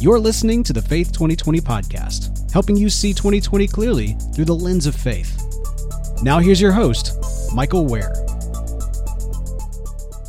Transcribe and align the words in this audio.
You're 0.00 0.18
listening 0.18 0.62
to 0.62 0.72
the 0.72 0.80
Faith 0.80 1.12
2020 1.12 1.60
podcast, 1.60 2.50
helping 2.52 2.74
you 2.74 2.88
see 2.88 3.12
2020 3.12 3.66
clearly 3.68 4.16
through 4.34 4.46
the 4.46 4.54
lens 4.54 4.86
of 4.86 4.96
faith. 4.96 5.38
Now, 6.22 6.38
here's 6.38 6.58
your 6.58 6.72
host, 6.72 7.18
Michael 7.54 7.84
Wear. 7.84 8.10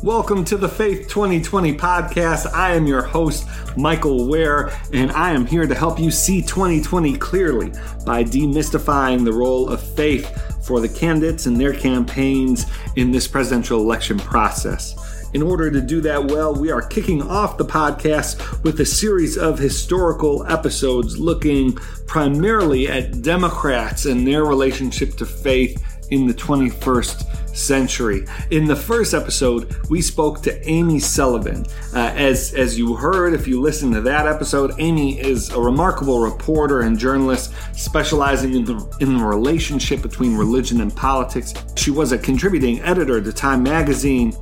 Welcome 0.02 0.44
to 0.44 0.58
the 0.58 0.68
Faith 0.68 1.08
2020 1.08 1.74
podcast. 1.78 2.52
I 2.52 2.74
am 2.74 2.86
your 2.86 3.00
host, 3.00 3.46
Michael 3.74 4.28
Wear, 4.28 4.78
and 4.92 5.10
I 5.12 5.30
am 5.30 5.46
here 5.46 5.66
to 5.66 5.74
help 5.74 5.98
you 5.98 6.10
see 6.10 6.42
2020 6.42 7.16
clearly 7.16 7.70
by 8.04 8.24
demystifying 8.24 9.24
the 9.24 9.32
role 9.32 9.70
of 9.70 9.80
faith 9.80 10.66
for 10.66 10.80
the 10.80 10.88
candidates 10.90 11.46
and 11.46 11.58
their 11.58 11.72
campaigns 11.72 12.66
in 12.96 13.10
this 13.10 13.26
presidential 13.26 13.80
election 13.80 14.18
process. 14.18 15.01
In 15.34 15.42
order 15.42 15.70
to 15.70 15.80
do 15.80 16.02
that 16.02 16.26
well, 16.26 16.54
we 16.54 16.70
are 16.70 16.82
kicking 16.82 17.22
off 17.22 17.56
the 17.56 17.64
podcast 17.64 18.62
with 18.62 18.80
a 18.80 18.84
series 18.84 19.38
of 19.38 19.58
historical 19.58 20.46
episodes 20.46 21.18
looking 21.18 21.72
primarily 22.06 22.86
at 22.88 23.22
Democrats 23.22 24.04
and 24.04 24.26
their 24.26 24.44
relationship 24.44 25.14
to 25.16 25.24
faith 25.24 25.82
in 26.10 26.26
the 26.26 26.34
21st 26.34 27.56
century. 27.56 28.26
In 28.50 28.66
the 28.66 28.76
first 28.76 29.14
episode, 29.14 29.74
we 29.88 30.02
spoke 30.02 30.42
to 30.42 30.68
Amy 30.68 30.98
Sullivan. 30.98 31.64
Uh, 31.94 32.12
as 32.14 32.52
as 32.52 32.78
you 32.78 32.94
heard, 32.94 33.32
if 33.32 33.46
you 33.46 33.60
listen 33.60 33.90
to 33.92 34.02
that 34.02 34.26
episode, 34.26 34.72
Amy 34.78 35.18
is 35.18 35.50
a 35.50 35.60
remarkable 35.60 36.20
reporter 36.20 36.82
and 36.82 36.98
journalist 36.98 37.54
specializing 37.74 38.54
in 38.54 38.64
the 38.64 38.96
in 39.00 39.16
the 39.16 39.24
relationship 39.24 40.02
between 40.02 40.36
religion 40.36 40.82
and 40.82 40.94
politics. 40.94 41.54
She 41.76 41.90
was 41.90 42.12
a 42.12 42.18
contributing 42.18 42.80
editor 42.82 43.20
to 43.20 43.32
Time 43.32 43.62
magazine. 43.62 44.34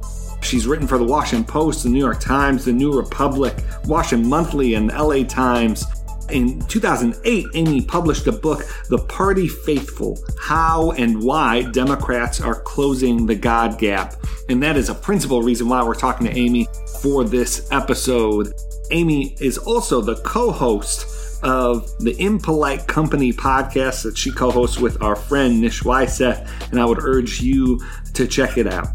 She's 0.43 0.67
written 0.67 0.87
for 0.87 0.99
the 0.99 1.05
Washington 1.05 1.45
Post, 1.45 1.85
the 1.85 1.89
New 1.89 1.99
York 1.99 2.21
Times, 2.21 2.65
the 2.65 2.73
New 2.73 2.93
Republic, 2.93 3.55
Washington 3.85 4.29
Monthly, 4.29 4.75
and 4.75 4.89
LA 4.89 5.25
Times. 5.25 5.85
In 6.31 6.61
2008, 6.67 7.47
Amy 7.55 7.83
published 7.83 8.27
a 8.29 8.33
book, 8.33 8.65
The 8.89 8.99
Party 8.99 9.49
Faithful 9.49 10.19
How 10.39 10.93
and 10.93 11.21
Why 11.23 11.63
Democrats 11.73 12.41
Are 12.41 12.61
Closing 12.63 13.27
the 13.27 13.35
God 13.35 13.79
Gap. 13.79 14.15
And 14.49 14.63
that 14.63 14.77
is 14.77 14.89
a 14.89 14.95
principal 14.95 15.43
reason 15.43 15.69
why 15.69 15.83
we're 15.83 15.95
talking 15.95 16.27
to 16.29 16.37
Amy 16.37 16.69
for 17.03 17.25
this 17.25 17.69
episode. 17.73 18.53
Amy 18.93 19.37
is 19.41 19.59
also 19.59 20.01
the 20.01 20.17
co 20.23 20.53
host 20.53 21.43
of 21.43 21.89
the 21.99 22.15
Impolite 22.21 22.87
Company 22.87 23.33
podcast 23.33 24.03
that 24.05 24.17
she 24.17 24.31
co 24.31 24.51
hosts 24.51 24.79
with 24.79 25.03
our 25.03 25.17
friend 25.17 25.61
Nish 25.61 25.83
Weiseth, 25.83 26.49
and 26.71 26.81
I 26.81 26.85
would 26.85 27.03
urge 27.03 27.41
you 27.41 27.81
to 28.15 28.27
check 28.27 28.57
it 28.57 28.67
out. 28.67 28.89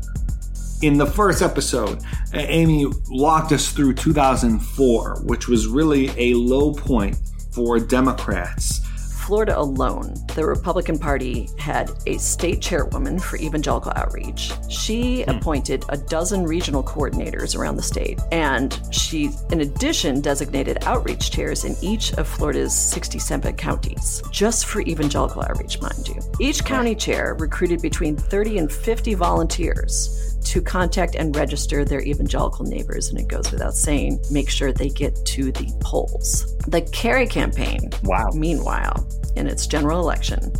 In 0.85 0.99
the 0.99 1.05
first 1.07 1.41
episode, 1.41 2.03
Amy 2.35 2.85
walked 3.09 3.51
us 3.51 3.71
through 3.71 3.95
2004, 3.95 5.21
which 5.23 5.47
was 5.47 5.65
really 5.65 6.11
a 6.15 6.35
low 6.35 6.75
point 6.75 7.17
for 7.51 7.79
Democrats. 7.79 8.81
Florida 9.25 9.57
alone, 9.57 10.13
the 10.35 10.45
Republican 10.45 10.99
Party 10.99 11.49
had 11.57 11.89
a 12.05 12.19
state 12.19 12.61
chairwoman 12.61 13.17
for 13.17 13.37
evangelical 13.37 13.93
outreach. 13.95 14.51
She 14.69 15.23
hmm. 15.23 15.31
appointed 15.31 15.83
a 15.89 15.97
dozen 15.97 16.43
regional 16.43 16.83
coordinators 16.83 17.57
around 17.57 17.77
the 17.77 17.81
state, 17.81 18.19
and 18.31 18.79
she, 18.91 19.31
in 19.51 19.61
addition, 19.61 20.21
designated 20.21 20.77
outreach 20.83 21.31
chairs 21.31 21.65
in 21.65 21.75
each 21.81 22.13
of 22.13 22.27
Florida's 22.27 22.75
67 22.75 23.55
counties, 23.55 24.21
just 24.29 24.67
for 24.67 24.81
evangelical 24.81 25.41
outreach, 25.41 25.81
mind 25.81 26.07
you. 26.07 26.19
Each 26.39 26.63
county 26.63 26.93
chair 26.93 27.35
recruited 27.39 27.81
between 27.81 28.15
30 28.15 28.59
and 28.59 28.71
50 28.71 29.15
volunteers 29.15 30.34
to 30.45 30.61
contact 30.61 31.15
and 31.15 31.35
register 31.35 31.83
their 31.83 32.01
evangelical 32.01 32.65
neighbors. 32.65 33.09
And 33.09 33.19
it 33.19 33.27
goes 33.27 33.51
without 33.51 33.75
saying, 33.75 34.19
make 34.31 34.49
sure 34.49 34.71
they 34.71 34.89
get 34.89 35.15
to 35.25 35.51
the 35.51 35.71
polls. 35.81 36.55
The 36.67 36.81
Kerry 36.81 37.27
campaign, 37.27 37.89
wow. 38.03 38.29
meanwhile, 38.33 39.07
in 39.35 39.47
its 39.47 39.67
general 39.67 39.99
election, 39.99 40.53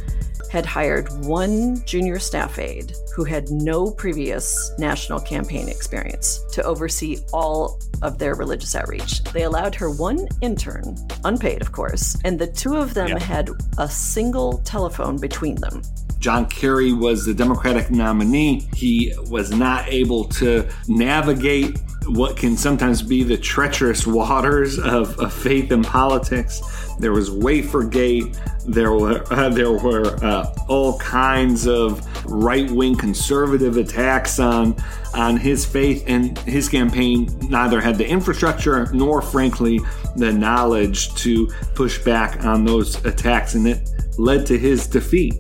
had 0.52 0.66
hired 0.66 1.10
one 1.26 1.84
junior 1.86 2.20
staff 2.20 2.60
aide 2.60 2.94
who 3.14 3.24
had 3.24 3.50
no 3.50 3.92
previous 3.92 4.72
national 4.78 5.20
campaign 5.20 5.68
experience 5.68 6.46
to 6.52 6.64
oversee 6.64 7.18
all 7.34 7.80
of 8.02 8.18
their 8.20 8.36
religious 8.36 8.76
outreach. 8.76 9.24
They 9.24 9.44
allowed 9.44 9.76
her 9.76 9.90
one 9.90 10.28
intern, 10.42 10.96
unpaid, 11.24 11.62
of 11.62 11.72
course, 11.72 12.18
and 12.24 12.38
the 12.38 12.48
two 12.48 12.76
of 12.76 12.94
them 12.94 13.18
had 13.18 13.50
a 13.78 13.90
single 13.90 14.60
telephone 14.60 15.18
between 15.18 15.56
them. 15.56 15.82
John 16.26 16.48
Kerry 16.48 16.92
was 16.92 17.24
the 17.24 17.36
Democratic 17.36 17.92
nominee. 17.92 18.68
He 18.74 19.14
was 19.30 19.52
not 19.52 19.88
able 19.88 20.24
to 20.30 20.68
navigate 20.88 21.78
what 22.08 22.36
can 22.36 22.58
sometimes 22.58 23.04
be 23.04 23.22
the 23.22 23.38
treacherous 23.38 24.08
waters 24.08 24.80
of, 24.80 25.20
of 25.20 25.32
faith 25.32 25.70
and 25.70 25.86
politics. 25.86 26.64
There 26.98 27.12
was 27.12 27.30
Wafergate. 27.30 28.36
There 28.66 28.94
were 28.94 29.24
uh, 29.32 29.50
there 29.60 29.74
were 29.74 30.18
uh, 30.26 30.52
all 30.68 30.98
kinds 30.98 31.68
of 31.68 32.04
right 32.26 32.72
wing 32.72 32.96
conservative 32.96 33.78
attacks 33.78 34.40
on 34.40 34.76
on 35.14 35.38
his 35.38 35.64
faith, 35.64 36.06
and 36.08 36.40
his 36.40 36.68
campaign 36.68 37.38
neither 37.52 37.80
had 37.80 38.00
the 38.00 38.08
infrastructure 38.08 38.92
nor, 38.94 39.22
frankly, 39.22 39.80
the 40.16 40.34
knowledge 40.34 41.14
to 41.18 41.46
push 41.76 42.00
back 42.00 42.44
on 42.44 42.66
those 42.66 43.06
attacks, 43.06 43.54
and 43.54 43.68
it 43.68 43.88
led 44.18 44.48
to 44.48 44.58
his 44.58 44.88
defeat 44.88 45.36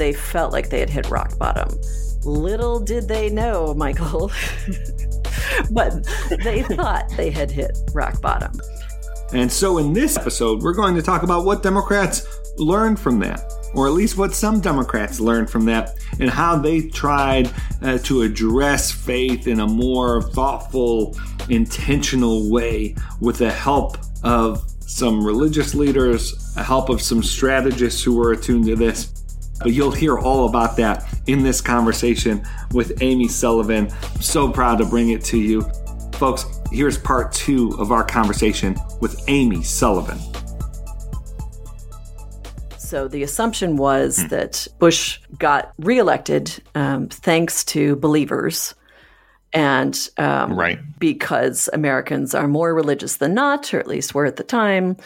they 0.00 0.12
felt 0.12 0.52
like 0.52 0.70
they 0.70 0.80
had 0.80 0.90
hit 0.90 1.10
rock 1.10 1.38
bottom. 1.38 1.68
Little 2.24 2.80
did 2.80 3.06
they 3.06 3.28
know, 3.28 3.74
Michael, 3.74 4.32
but 5.70 6.04
they 6.42 6.62
thought 6.62 7.04
they 7.16 7.30
had 7.30 7.50
hit 7.50 7.78
rock 7.92 8.20
bottom. 8.20 8.52
And 9.32 9.50
so, 9.50 9.78
in 9.78 9.92
this 9.92 10.16
episode, 10.16 10.62
we're 10.62 10.74
going 10.74 10.94
to 10.96 11.02
talk 11.02 11.22
about 11.22 11.44
what 11.44 11.62
Democrats 11.62 12.26
learned 12.56 12.98
from 12.98 13.20
that, 13.20 13.52
or 13.74 13.86
at 13.86 13.92
least 13.92 14.16
what 14.16 14.34
some 14.34 14.60
Democrats 14.60 15.20
learned 15.20 15.48
from 15.50 15.64
that, 15.66 15.94
and 16.18 16.28
how 16.28 16.56
they 16.56 16.82
tried 16.88 17.50
uh, 17.82 17.98
to 17.98 18.22
address 18.22 18.90
faith 18.90 19.46
in 19.46 19.60
a 19.60 19.66
more 19.66 20.22
thoughtful, 20.22 21.16
intentional 21.48 22.50
way 22.50 22.96
with 23.20 23.38
the 23.38 23.50
help 23.50 23.98
of 24.24 24.64
some 24.80 25.24
religious 25.24 25.74
leaders, 25.74 26.54
help 26.56 26.88
of 26.88 27.00
some 27.00 27.22
strategists 27.22 28.02
who 28.02 28.16
were 28.16 28.32
attuned 28.32 28.64
to 28.64 28.74
this, 28.74 29.19
but 29.60 29.72
you'll 29.72 29.90
hear 29.90 30.18
all 30.18 30.48
about 30.48 30.76
that 30.76 31.06
in 31.26 31.42
this 31.42 31.60
conversation 31.60 32.46
with 32.72 33.02
Amy 33.02 33.28
Sullivan. 33.28 33.90
I'm 33.90 34.22
so 34.22 34.50
proud 34.50 34.78
to 34.78 34.84
bring 34.84 35.10
it 35.10 35.24
to 35.26 35.38
you. 35.38 35.62
Folks, 36.14 36.44
here's 36.70 36.98
part 36.98 37.32
two 37.32 37.76
of 37.78 37.92
our 37.92 38.04
conversation 38.04 38.76
with 39.00 39.22
Amy 39.28 39.62
Sullivan. 39.62 40.18
So 42.78 43.06
the 43.06 43.22
assumption 43.22 43.76
was 43.76 44.20
hmm. 44.20 44.28
that 44.28 44.66
Bush 44.78 45.20
got 45.38 45.72
reelected 45.78 46.60
um, 46.74 47.08
thanks 47.08 47.64
to 47.66 47.96
believers. 47.96 48.74
And 49.52 50.08
um, 50.16 50.54
right. 50.54 50.78
because 50.98 51.68
Americans 51.72 52.34
are 52.34 52.48
more 52.48 52.74
religious 52.74 53.16
than 53.16 53.34
not, 53.34 53.72
or 53.74 53.80
at 53.80 53.86
least 53.86 54.14
were 54.14 54.26
at 54.26 54.36
the 54.36 54.44
time, 54.44 54.96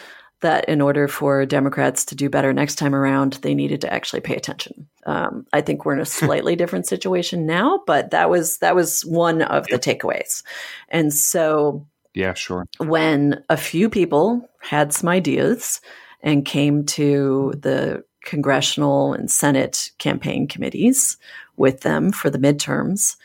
that 0.45 0.69
in 0.69 0.81
order 0.81 1.09
for 1.09 1.45
Democrats 1.45 2.05
to 2.05 2.15
do 2.15 2.31
better 2.31 2.53
next 2.53 2.77
time 2.77 2.95
around, 2.95 3.35
they 3.43 3.55
needed 3.55 3.81
to 3.81 3.93
actually 3.93 4.21
pay 4.21 4.37
attention. 4.37 4.87
Um, 5.07 5.47
I 5.53 5.61
think 5.61 5.85
we're 5.85 5.95
in 5.95 6.01
a 6.01 6.07
slightly 6.21 6.55
different 6.55 6.87
situation 6.87 7.47
now, 7.47 7.83
but 7.87 8.11
that 8.11 8.31
was 8.31 8.59
that 8.59 8.77
was 8.77 9.03
one 9.03 9.43
of 9.43 9.67
the 9.67 9.79
takeaways. 9.79 10.43
And 10.89 11.13
so, 11.13 11.87
yeah, 12.15 12.35
sure. 12.35 12.67
When 12.79 13.43
a 13.49 13.57
few 13.57 13.91
people 13.91 14.49
had 14.61 14.93
some 14.93 15.09
ideas 15.09 15.81
and 16.23 16.45
came 16.45 16.85
to 16.87 17.55
the 17.59 18.05
congressional 18.25 19.13
and 19.13 19.31
Senate 19.31 19.91
campaign 19.99 20.47
committees 20.47 21.17
with 21.57 21.81
them 21.81 22.13
for 22.13 22.31
the 22.31 22.39
midterms 22.39 23.17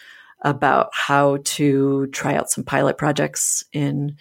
about 0.42 0.90
how 0.94 1.38
to 1.44 2.08
try 2.08 2.36
out 2.36 2.50
some 2.50 2.64
pilot 2.64 2.98
projects 2.98 3.64
in 3.74 4.16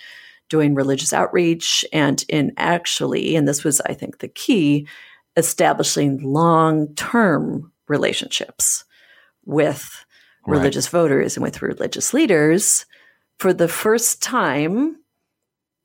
doing 0.48 0.74
religious 0.74 1.12
outreach 1.12 1.84
and 1.92 2.24
in 2.28 2.52
actually, 2.56 3.36
and 3.36 3.46
this 3.46 3.64
was, 3.64 3.80
I 3.82 3.94
think, 3.94 4.18
the 4.18 4.28
key, 4.28 4.86
establishing 5.36 6.22
long 6.22 6.94
term 6.94 7.72
relationships 7.86 8.84
with 9.44 10.04
right. 10.46 10.58
religious 10.58 10.88
voters 10.88 11.36
and 11.36 11.42
with 11.42 11.62
religious 11.62 12.12
leaders. 12.12 12.86
For 13.38 13.52
the 13.52 13.68
first 13.68 14.22
time, 14.22 14.96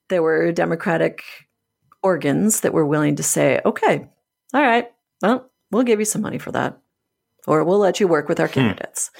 there 0.09 0.23
were 0.23 0.51
Democratic 0.51 1.23
organs 2.01 2.61
that 2.61 2.73
were 2.73 2.85
willing 2.85 3.15
to 3.15 3.23
say, 3.23 3.61
okay, 3.65 4.07
all 4.53 4.61
right, 4.61 4.91
well, 5.21 5.49
we'll 5.71 5.83
give 5.83 5.99
you 5.99 6.05
some 6.05 6.21
money 6.21 6.37
for 6.37 6.51
that, 6.51 6.77
or 7.47 7.63
we'll 7.63 7.79
let 7.79 7.99
you 7.99 8.07
work 8.07 8.27
with 8.27 8.39
our 8.39 8.47
hmm. 8.47 9.11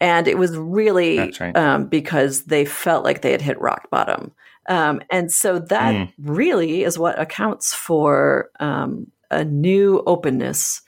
And 0.00 0.28
it 0.28 0.38
was 0.38 0.56
really 0.56 1.18
right. 1.40 1.56
um, 1.56 1.86
because 1.86 2.44
they 2.44 2.64
felt 2.64 3.04
like 3.04 3.22
they 3.22 3.32
had 3.32 3.42
hit 3.42 3.60
rock 3.60 3.90
bottom. 3.90 4.32
Um, 4.68 5.00
and 5.10 5.32
so 5.32 5.58
that 5.58 5.94
mm. 5.94 6.12
really 6.18 6.84
is 6.84 6.98
what 6.98 7.18
accounts 7.18 7.72
for 7.74 8.50
um, 8.60 9.10
a 9.30 9.44
new 9.44 10.02
openness 10.06 10.82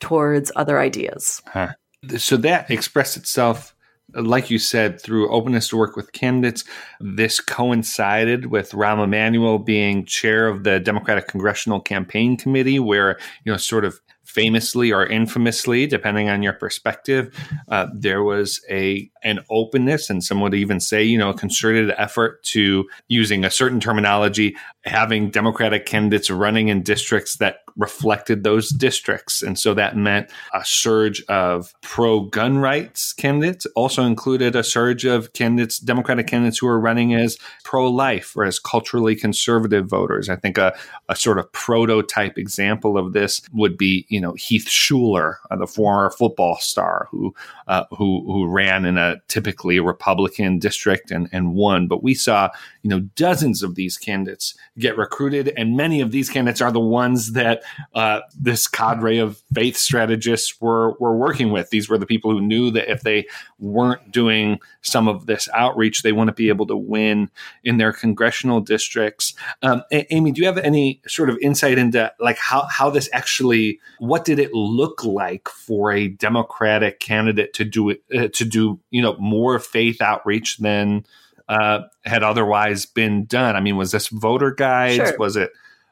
towards 0.00 0.50
other 0.56 0.78
ideas. 0.78 1.40
Huh. 1.46 1.72
So 2.16 2.36
that 2.38 2.70
expressed 2.70 3.16
itself 3.16 3.74
like 4.14 4.50
you 4.50 4.58
said, 4.58 5.00
through 5.00 5.30
openness 5.30 5.68
to 5.68 5.76
work 5.76 5.96
with 5.96 6.12
candidates, 6.12 6.64
this 7.00 7.40
coincided 7.40 8.46
with 8.46 8.72
Rahm 8.72 9.02
Emanuel 9.02 9.58
being 9.58 10.04
chair 10.04 10.48
of 10.48 10.64
the 10.64 10.80
Democratic 10.80 11.28
Congressional 11.28 11.80
Campaign 11.80 12.36
Committee, 12.36 12.78
where, 12.78 13.18
you 13.44 13.52
know, 13.52 13.58
sort 13.58 13.84
of 13.84 14.00
famously 14.30 14.92
or 14.92 15.04
infamously, 15.04 15.86
depending 15.86 16.28
on 16.28 16.42
your 16.42 16.52
perspective, 16.52 17.34
uh, 17.68 17.88
there 17.92 18.22
was 18.22 18.64
a 18.70 19.10
an 19.24 19.40
openness, 19.50 20.08
and 20.08 20.22
some 20.22 20.40
would 20.40 20.54
even 20.54 20.78
say, 20.80 21.02
you 21.02 21.18
know, 21.18 21.30
a 21.30 21.34
concerted 21.34 21.92
effort 21.98 22.42
to 22.44 22.88
using 23.08 23.44
a 23.44 23.50
certain 23.50 23.80
terminology, 23.80 24.56
having 24.84 25.30
Democratic 25.30 25.84
candidates 25.84 26.30
running 26.30 26.68
in 26.68 26.82
districts 26.82 27.36
that 27.36 27.58
reflected 27.76 28.42
those 28.44 28.70
districts, 28.70 29.42
and 29.42 29.58
so 29.58 29.74
that 29.74 29.96
meant 29.96 30.30
a 30.54 30.64
surge 30.64 31.22
of 31.28 31.72
pro 31.82 32.20
gun 32.20 32.58
rights 32.58 33.12
candidates. 33.12 33.66
Also 33.76 34.02
included 34.04 34.56
a 34.56 34.62
surge 34.62 35.04
of 35.04 35.32
candidates, 35.32 35.78
Democratic 35.78 36.26
candidates 36.26 36.58
who 36.58 36.66
were 36.66 36.80
running 36.80 37.14
as 37.14 37.38
pro 37.64 37.90
life 37.90 38.36
or 38.36 38.44
as 38.44 38.58
culturally 38.58 39.14
conservative 39.14 39.88
voters. 39.88 40.28
I 40.28 40.36
think 40.36 40.58
a, 40.58 40.76
a 41.08 41.16
sort 41.16 41.38
of 41.38 41.50
prototype 41.52 42.38
example 42.38 42.98
of 42.98 43.12
this 43.12 43.42
would 43.52 43.76
be, 43.76 44.06
you 44.08 44.20
know, 44.20 44.32
Heath 44.34 44.66
Shuler, 44.66 45.36
uh, 45.50 45.56
the 45.56 45.66
former 45.66 46.10
football 46.10 46.56
star 46.56 47.08
who 47.10 47.34
uh, 47.68 47.84
who 47.90 48.24
who 48.26 48.46
ran 48.46 48.84
in 48.84 48.98
a 48.98 49.16
typically 49.28 49.78
Republican 49.78 50.58
district 50.58 51.10
and 51.10 51.28
and 51.32 51.54
won. 51.54 51.86
But 51.86 52.02
we 52.02 52.14
saw, 52.14 52.50
you 52.82 52.90
know, 52.90 53.00
dozens 53.14 53.62
of 53.62 53.74
these 53.74 53.96
candidates 53.96 54.54
get 54.78 54.96
recruited, 54.96 55.52
and 55.56 55.76
many 55.76 56.00
of 56.00 56.10
these 56.10 56.28
candidates 56.28 56.60
are 56.60 56.72
the 56.72 56.80
ones 56.80 57.32
that 57.32 57.62
uh, 57.94 58.20
this 58.38 58.66
cadre 58.66 59.18
of 59.18 59.42
faith 59.52 59.76
strategists 59.76 60.60
were 60.60 60.92
were 60.98 61.16
working 61.16 61.50
with. 61.50 61.70
These 61.70 61.88
were 61.88 61.98
the 61.98 62.06
people 62.06 62.30
who 62.30 62.40
knew 62.40 62.70
that 62.70 62.90
if 62.90 63.02
they 63.02 63.26
weren't 63.58 64.12
doing 64.12 64.60
some 64.82 65.08
of 65.08 65.26
this 65.26 65.48
outreach, 65.54 66.02
they 66.02 66.12
to 66.12 66.32
be 66.32 66.48
able 66.48 66.66
to 66.66 66.76
win 66.76 67.30
in 67.64 67.78
their 67.78 67.92
congressional 67.92 68.60
districts. 68.60 69.34
Um, 69.62 69.82
Amy, 69.90 70.32
do 70.32 70.40
you 70.40 70.46
have 70.46 70.58
any 70.58 71.00
sort 71.06 71.30
of 71.30 71.38
insight 71.40 71.78
into 71.78 72.12
like 72.20 72.38
how 72.38 72.66
how 72.66 72.90
this 72.90 73.08
actually 73.12 73.80
what 73.98 74.24
did 74.24 74.38
it 74.38 74.52
look 74.54 75.04
like 75.04 75.48
for 75.48 75.92
a 75.92 76.08
Democratic 76.08 77.00
candidate 77.00 77.52
to 77.54 77.64
do 77.64 77.90
it 77.90 78.02
uh, 78.14 78.28
to 78.32 78.44
do 78.44 78.78
you 78.90 79.02
know 79.02 79.16
more 79.18 79.58
faith 79.58 80.00
outreach 80.00 80.58
than 80.58 81.04
uh, 81.50 81.82
had 82.04 82.22
otherwise 82.22 82.86
been 82.86 83.24
done? 83.26 83.56
I 83.56 83.60
mean, 83.60 83.76
was 83.76 83.90
this 83.90 84.06
voter 84.08 84.52
guides? 84.52 84.94
Sure. 84.94 85.18
Was 85.18 85.36
it 85.36 85.50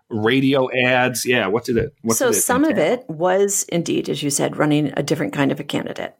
radio 0.08 0.70
ads? 0.86 1.26
Yeah, 1.26 1.48
what 1.48 1.64
did 1.64 1.76
it? 1.76 1.94
What 2.02 2.16
so 2.16 2.30
did 2.30 2.36
it 2.36 2.40
some 2.40 2.64
entail? 2.64 2.94
of 2.94 3.00
it 3.00 3.10
was 3.10 3.64
indeed, 3.64 4.08
as 4.08 4.22
you 4.22 4.30
said, 4.30 4.56
running 4.56 4.92
a 4.96 5.02
different 5.02 5.32
kind 5.32 5.50
of 5.50 5.58
a 5.58 5.64
candidate, 5.64 6.14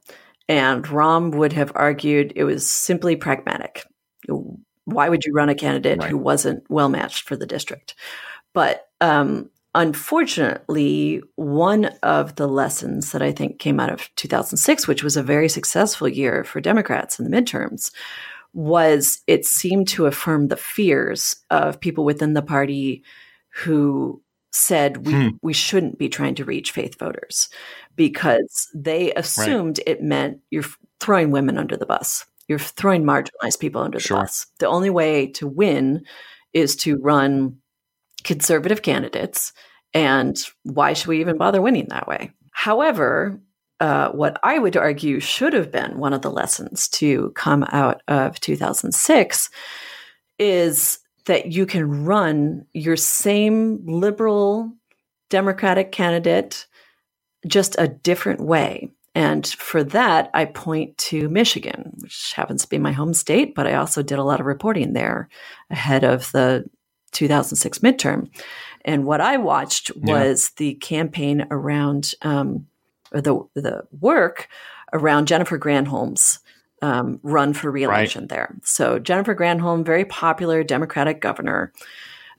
and 0.48 0.84
Rahm 0.84 1.34
would 1.36 1.52
have 1.52 1.70
argued 1.76 2.32
it 2.34 2.44
was 2.44 2.68
simply 2.68 3.14
pragmatic. 3.14 3.84
Why 4.84 5.08
would 5.08 5.24
you 5.24 5.32
run 5.32 5.48
a 5.48 5.54
candidate 5.54 6.00
right. 6.00 6.10
who 6.10 6.18
wasn't 6.18 6.68
well 6.68 6.88
matched 6.88 7.28
for 7.28 7.36
the 7.36 7.46
district? 7.46 7.94
But 8.54 8.88
um, 9.00 9.50
unfortunately, 9.74 11.22
one 11.36 11.86
of 12.02 12.34
the 12.34 12.48
lessons 12.48 13.12
that 13.12 13.22
I 13.22 13.30
think 13.30 13.60
came 13.60 13.78
out 13.78 13.92
of 13.92 14.12
2006, 14.16 14.88
which 14.88 15.04
was 15.04 15.16
a 15.16 15.22
very 15.22 15.48
successful 15.48 16.08
year 16.08 16.42
for 16.42 16.60
Democrats 16.60 17.20
in 17.20 17.30
the 17.30 17.36
midterms, 17.36 17.92
was 18.52 19.20
it 19.26 19.44
seemed 19.44 19.88
to 19.88 20.06
affirm 20.06 20.48
the 20.48 20.56
fears 20.56 21.36
of 21.50 21.80
people 21.80 22.04
within 22.04 22.34
the 22.34 22.42
party 22.42 23.02
who 23.50 24.22
said 24.50 25.06
we, 25.06 25.12
hmm. 25.12 25.28
we 25.42 25.52
shouldn't 25.52 25.98
be 25.98 26.08
trying 26.08 26.34
to 26.34 26.44
reach 26.44 26.72
faith 26.72 26.98
voters 26.98 27.48
because 27.96 28.68
they 28.74 29.12
assumed 29.14 29.78
right. 29.78 29.96
it 29.96 30.02
meant 30.02 30.40
you're 30.50 30.64
throwing 31.00 31.30
women 31.30 31.58
under 31.58 31.76
the 31.76 31.86
bus. 31.86 32.24
You're 32.48 32.58
throwing 32.58 33.04
marginalized 33.04 33.60
people 33.60 33.82
under 33.82 33.98
the 33.98 34.04
sure. 34.04 34.18
bus. 34.18 34.46
The 34.58 34.68
only 34.68 34.90
way 34.90 35.26
to 35.32 35.46
win 35.46 36.04
is 36.54 36.76
to 36.76 36.96
run 36.96 37.58
conservative 38.24 38.82
candidates 38.82 39.52
and 39.94 40.38
why 40.64 40.92
should 40.92 41.08
we 41.08 41.20
even 41.20 41.38
bother 41.38 41.62
winning 41.62 41.86
that 41.90 42.08
way? 42.08 42.32
However, 42.52 43.40
uh, 43.80 44.10
what 44.10 44.38
I 44.42 44.58
would 44.58 44.76
argue 44.76 45.20
should 45.20 45.52
have 45.52 45.70
been 45.70 45.98
one 45.98 46.12
of 46.12 46.22
the 46.22 46.30
lessons 46.30 46.88
to 46.88 47.30
come 47.30 47.64
out 47.70 48.02
of 48.08 48.40
2006 48.40 49.50
is 50.38 50.98
that 51.26 51.52
you 51.52 51.66
can 51.66 52.04
run 52.04 52.64
your 52.72 52.96
same 52.96 53.84
liberal 53.86 54.72
Democratic 55.30 55.92
candidate 55.92 56.66
just 57.46 57.76
a 57.78 57.88
different 57.88 58.40
way. 58.40 58.90
And 59.14 59.46
for 59.46 59.84
that, 59.84 60.30
I 60.34 60.44
point 60.46 60.96
to 60.98 61.28
Michigan, 61.28 61.92
which 61.98 62.32
happens 62.34 62.62
to 62.62 62.68
be 62.68 62.78
my 62.78 62.92
home 62.92 63.14
state, 63.14 63.54
but 63.54 63.66
I 63.66 63.74
also 63.74 64.02
did 64.02 64.18
a 64.18 64.24
lot 64.24 64.40
of 64.40 64.46
reporting 64.46 64.92
there 64.92 65.28
ahead 65.70 66.04
of 66.04 66.30
the 66.32 66.64
2006 67.12 67.78
midterm. 67.80 68.30
And 68.84 69.04
what 69.04 69.20
I 69.20 69.36
watched 69.36 69.94
was 69.96 70.50
yeah. 70.50 70.54
the 70.56 70.74
campaign 70.74 71.46
around 71.50 72.14
um, 72.22 72.66
the 73.12 73.40
the 73.54 73.82
work 74.00 74.48
around 74.92 75.28
Jennifer 75.28 75.58
Granholm's 75.58 76.40
um, 76.82 77.20
run 77.22 77.52
for 77.52 77.70
reelection 77.70 78.22
right. 78.22 78.28
there. 78.28 78.56
So 78.62 78.98
Jennifer 78.98 79.34
Granholm, 79.34 79.84
very 79.84 80.04
popular 80.04 80.62
Democratic 80.62 81.20
governor, 81.20 81.72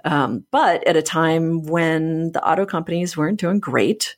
um, 0.06 0.46
but 0.52 0.86
at 0.88 0.96
a 0.96 1.02
time 1.02 1.64
when 1.64 2.32
the 2.32 2.44
auto 2.48 2.66
companies 2.66 3.18
weren't 3.18 3.40
doing 3.40 3.60
great. 3.60 4.16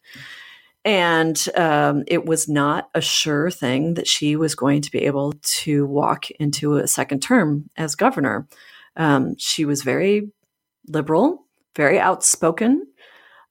And 0.83 1.39
um, 1.55 2.03
it 2.07 2.25
was 2.25 2.49
not 2.49 2.89
a 2.95 3.01
sure 3.01 3.51
thing 3.51 3.93
that 3.95 4.07
she 4.07 4.35
was 4.35 4.55
going 4.55 4.81
to 4.81 4.91
be 4.91 4.99
able 5.03 5.33
to 5.41 5.85
walk 5.85 6.31
into 6.31 6.77
a 6.77 6.87
second 6.87 7.21
term 7.21 7.69
as 7.77 7.93
governor. 7.93 8.47
Um, 8.95 9.35
she 9.37 9.63
was 9.63 9.83
very 9.83 10.31
liberal, 10.87 11.45
very 11.75 11.99
outspoken. 11.99 12.87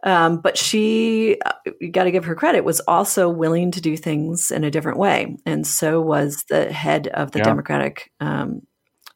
Um, 0.03 0.41
but 0.41 0.57
she, 0.57 1.39
uh, 1.45 1.53
you 1.81 1.91
got 1.91 2.05
to 2.05 2.11
give 2.11 2.25
her 2.25 2.35
credit, 2.35 2.65
was 2.65 2.81
also 2.81 3.29
willing 3.29 3.71
to 3.73 3.81
do 3.81 3.97
things 3.97 4.51
in 4.51 4.65
a 4.65 4.71
different 4.71 4.99
way. 4.99 5.37
And 5.45 5.67
so 5.67 6.01
was 6.01 6.45
the 6.49 6.73
head 6.73 7.09
of 7.09 7.33
the 7.33 7.39
yeah. 7.39 7.45
Democratic 7.45 8.11
um, 8.21 8.63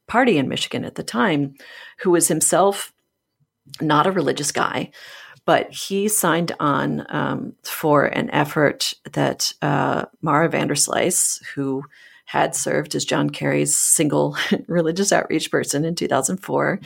Party 0.07 0.37
in 0.37 0.47
Michigan 0.47 0.85
at 0.85 0.95
the 0.95 1.03
time, 1.03 1.55
who 1.99 2.11
was 2.11 2.27
himself 2.27 2.93
not 3.81 4.05
a 4.05 4.11
religious 4.11 4.51
guy, 4.51 4.91
but 5.45 5.71
he 5.71 6.07
signed 6.07 6.51
on 6.59 7.05
um, 7.09 7.53
for 7.63 8.05
an 8.05 8.29
effort 8.31 8.93
that 9.11 9.51
uh, 9.61 10.05
Mara 10.21 10.49
Vanderslice, 10.49 11.43
who 11.53 11.83
had 12.25 12.55
served 12.55 12.95
as 12.95 13.05
John 13.05 13.29
Kerry's 13.29 13.77
single 13.77 14.35
religious 14.67 15.11
outreach 15.11 15.51
person 15.51 15.85
in 15.85 15.95
2004, 15.95 16.79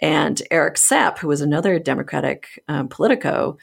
and 0.00 0.40
Eric 0.50 0.74
Sapp, 0.74 1.18
who 1.18 1.28
was 1.28 1.40
another 1.40 1.78
Democratic 1.78 2.62
um, 2.68 2.88
politico, 2.88 3.56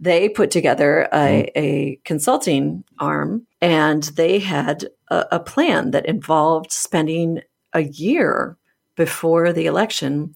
they 0.00 0.28
put 0.28 0.50
together 0.50 1.08
a, 1.12 1.16
mm-hmm. 1.16 1.50
a, 1.54 2.00
consulting 2.04 2.84
arm 2.98 3.46
and 3.60 4.02
they 4.02 4.40
had 4.40 4.88
a, 5.08 5.26
a 5.32 5.40
plan 5.40 5.92
that 5.92 6.06
involved 6.06 6.72
spending 6.72 7.40
a 7.72 7.82
year 7.82 8.56
before 8.96 9.52
the 9.52 9.66
election 9.66 10.34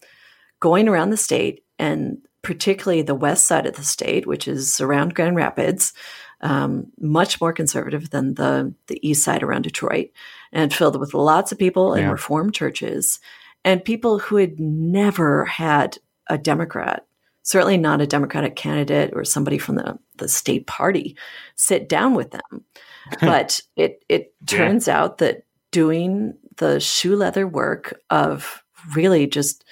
going 0.61 0.89
around 0.89 1.11
the 1.11 1.17
state 1.17 1.65
and 1.79 2.19
particularly 2.43 3.03
the 3.03 3.15
west 3.15 3.47
side 3.47 3.67
of 3.67 3.75
the 3.75 3.83
state, 3.83 4.25
which 4.25 4.47
is 4.47 4.81
around 4.81 5.15
Grand 5.15 5.35
Rapids, 5.35 5.93
um, 6.43 6.87
much 7.01 7.41
more 7.41 7.53
conservative 7.53 8.11
than 8.11 8.35
the 8.35 8.73
the 8.87 9.07
east 9.07 9.25
side 9.25 9.43
around 9.43 9.63
Detroit, 9.63 10.11
and 10.53 10.73
filled 10.73 11.01
with 11.01 11.13
lots 11.13 11.51
of 11.51 11.59
people 11.59 11.97
yeah. 11.97 12.05
in 12.05 12.11
Reformed 12.11 12.55
churches 12.55 13.19
and 13.67 13.85
people 13.85 14.21
who 14.21 14.37
had 14.37 14.61
never 14.61 15.45
had 15.45 15.99
a 16.29 16.39
Democrat, 16.39 17.05
certainly 17.43 17.77
not 17.77 18.01
a 18.01 18.07
Democratic 18.07 18.55
candidate 18.55 19.11
or 19.13 19.25
somebody 19.25 19.59
from 19.59 19.75
the, 19.75 19.99
the 20.19 20.29
state 20.29 20.69
party, 20.69 21.17
sit 21.57 21.89
down 21.89 22.15
with 22.15 22.31
them. 22.31 22.65
but 23.21 23.61
it 23.77 24.05
it 24.09 24.35
turns 24.47 24.89
yeah. 24.89 25.01
out 25.01 25.19
that 25.19 25.45
doing 25.71 26.35
the 26.57 26.81
shoe 26.81 27.15
leather 27.15 27.47
work 27.47 28.01
of 28.11 28.63
really 28.95 29.27
just 29.27 29.65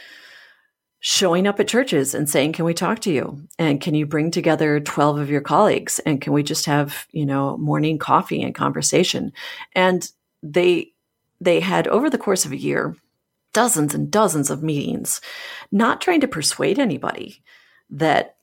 showing 1.00 1.46
up 1.46 1.58
at 1.60 1.68
churches 1.68 2.14
and 2.14 2.30
saying 2.30 2.52
can 2.52 2.64
we 2.64 2.72
talk 2.72 3.00
to 3.00 3.12
you 3.12 3.42
and 3.58 3.80
can 3.80 3.94
you 3.94 4.06
bring 4.06 4.30
together 4.30 4.80
12 4.80 5.18
of 5.18 5.30
your 5.30 5.40
colleagues 5.40 5.98
and 6.06 6.20
can 6.20 6.32
we 6.32 6.42
just 6.42 6.66
have 6.66 7.06
you 7.10 7.26
know 7.26 7.56
morning 7.58 7.98
coffee 7.98 8.40
and 8.40 8.54
conversation 8.54 9.32
and 9.74 10.10
they 10.42 10.92
they 11.40 11.60
had 11.60 11.88
over 11.88 12.08
the 12.08 12.18
course 12.18 12.44
of 12.44 12.52
a 12.52 12.56
year 12.56 12.96
dozens 13.54 13.94
and 13.94 14.10
dozens 14.10 14.50
of 14.50 14.62
meetings, 14.62 15.22
not 15.72 16.02
trying 16.02 16.20
to 16.20 16.28
persuade 16.28 16.78
anybody 16.78 17.42
that, 17.88 18.36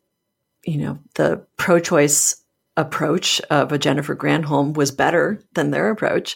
you 0.63 0.77
know, 0.77 0.97
the 1.13 1.45
pro 1.57 1.79
choice 1.79 2.41
approach 2.77 3.39
of 3.51 3.71
a 3.71 3.77
Jennifer 3.77 4.15
Granholm 4.15 4.73
was 4.73 4.91
better 4.91 5.43
than 5.53 5.69
their 5.69 5.91
approach, 5.91 6.35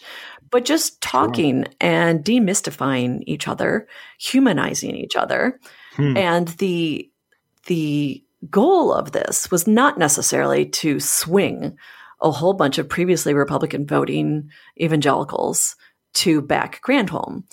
but 0.50 0.64
just 0.64 1.00
talking 1.00 1.64
sure. 1.64 1.72
and 1.80 2.24
demystifying 2.24 3.22
each 3.26 3.48
other, 3.48 3.88
humanizing 4.18 4.94
each 4.94 5.16
other. 5.16 5.58
Hmm. 5.94 6.16
And 6.16 6.48
the, 6.48 7.10
the 7.66 8.22
goal 8.50 8.92
of 8.92 9.12
this 9.12 9.50
was 9.50 9.66
not 9.66 9.98
necessarily 9.98 10.66
to 10.66 11.00
swing 11.00 11.76
a 12.20 12.30
whole 12.30 12.54
bunch 12.54 12.78
of 12.78 12.88
previously 12.88 13.34
Republican 13.34 13.86
voting 13.86 14.50
evangelicals 14.80 15.76
to 16.14 16.40
back 16.40 16.80
Granholm. 16.82 17.44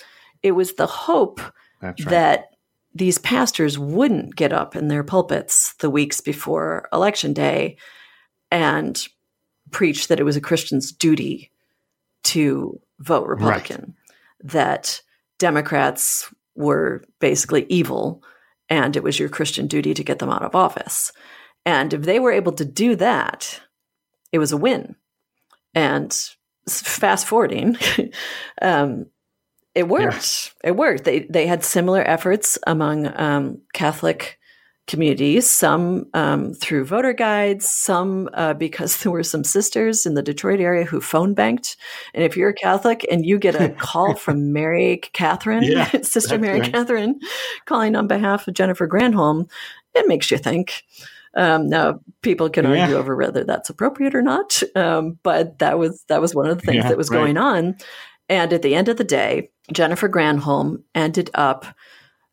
It 0.44 0.52
was 0.52 0.74
the 0.74 0.88
hope 0.88 1.42
right. 1.82 1.98
that 2.06 2.50
these 2.94 3.18
pastors 3.18 3.80
wouldn't 3.80 4.36
get 4.36 4.54
up 4.54 4.76
in 4.76 4.88
their 4.88 5.04
pulpits 5.04 5.74
the 5.80 5.90
weeks 5.90 6.22
before 6.22 6.88
election 6.94 7.34
day 7.34 7.78
and 8.52 9.08
preach 9.72 10.08
that 10.08 10.20
it 10.20 10.24
was 10.24 10.36
a 10.36 10.42
Christian's 10.42 10.92
duty 10.92 11.52
to 12.24 12.80
vote 13.00 13.28
Republican, 13.28 13.96
right. 14.10 14.52
that 14.52 15.02
Democrats 15.40 16.32
were 16.56 17.04
basically 17.20 17.66
evil 17.68 18.24
and 18.70 18.96
it 18.96 19.04
was 19.04 19.20
your 19.20 19.30
Christian 19.30 19.68
duty 19.68 19.94
to 19.94 20.04
get 20.04 20.20
them 20.20 20.30
out 20.30 20.44
of 20.44 20.56
office. 20.56 21.12
And 21.66 21.94
if 21.94 22.04
they 22.04 22.20
were 22.20 22.32
able 22.32 22.54
to 22.54 22.66
do 22.66 22.96
that, 22.96 23.62
it 24.32 24.40
was 24.40 24.52
a 24.52 24.58
win. 24.58 24.96
And 25.74 26.14
fast 26.68 27.26
forwarding, 27.26 27.78
um, 28.62 29.08
it 29.76 29.88
worked. 29.88 30.54
Yeah. 30.64 30.70
It 30.70 30.76
worked. 30.76 31.04
They 31.04 31.22
they 31.30 31.48
had 31.48 31.64
similar 31.64 32.02
efforts 32.02 32.58
among 32.68 33.08
um, 33.20 33.62
Catholic 33.74 34.40
communities, 34.86 35.50
some 35.50 36.06
um, 36.14 36.54
through 36.54 36.86
voter 36.86 37.14
guides, 37.14 37.68
some 37.70 38.30
uh, 38.34 38.54
because 38.54 38.98
there 39.04 39.12
were 39.12 39.24
some 39.24 39.44
sisters 39.44 40.06
in 40.06 40.14
the 40.14 40.22
Detroit 40.22 40.60
area 40.60 40.84
who 40.84 41.02
phone 41.02 41.34
banked. 41.34 41.78
And 42.14 42.24
if 42.24 42.36
you're 42.36 42.50
a 42.50 42.54
Catholic 42.54 43.06
and 43.10 43.26
you 43.26 43.40
get 43.40 43.60
a 43.60 43.70
call 43.70 44.16
from 44.16 44.54
Mary 44.54 44.98
Catherine, 45.14 45.64
yeah, 45.64 45.90
Sister 46.02 46.38
Mary 46.38 46.60
right. 46.60 46.72
Catherine, 46.72 47.20
calling 47.66 47.96
on 47.96 48.08
behalf 48.08 48.48
of 48.48 48.54
Jennifer 48.54 48.88
Granholm, 48.88 49.50
it 49.96 50.08
makes 50.08 50.32
you 50.32 50.38
think. 50.38 50.84
Um, 51.36 51.68
now, 51.68 52.00
people 52.22 52.48
can 52.48 52.66
yeah. 52.66 52.82
argue 52.82 52.96
over 52.96 53.16
whether 53.16 53.44
that's 53.44 53.72
appropriate 53.72 54.14
or 54.14 54.22
not, 54.22 54.62
um, 54.76 55.18
but 55.24 55.58
that 55.58 55.80
was 55.80 56.04
that 56.08 56.22
was 56.22 56.36
one 56.36 56.48
of 56.48 56.60
the 56.60 56.64
things 56.64 56.84
yeah, 56.84 56.90
that 56.90 56.98
was 56.98 57.10
right. 57.10 57.18
going 57.18 57.38
on. 57.38 57.76
And 58.34 58.52
at 58.52 58.64
the 58.64 58.74
end 58.74 58.90
of 58.90 58.98
the 58.98 59.04
day, 59.04 59.52
Jennifer 59.72 60.10
Granholm 60.10 60.82
ended 60.96 61.30
up 61.36 61.68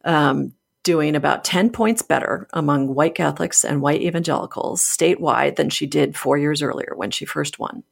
um, 0.02 0.54
doing 0.82 1.14
about 1.14 1.44
10 1.44 1.68
points 1.68 2.00
better 2.00 2.48
among 2.54 2.94
white 2.94 3.14
Catholics 3.14 3.64
and 3.64 3.82
white 3.82 4.00
evangelicals 4.00 4.82
statewide 4.82 5.56
than 5.56 5.68
she 5.68 5.86
did 5.86 6.16
four 6.16 6.38
years 6.38 6.62
earlier 6.62 6.94
when 6.96 7.10
she 7.10 7.26
first 7.26 7.58
won. 7.58 7.82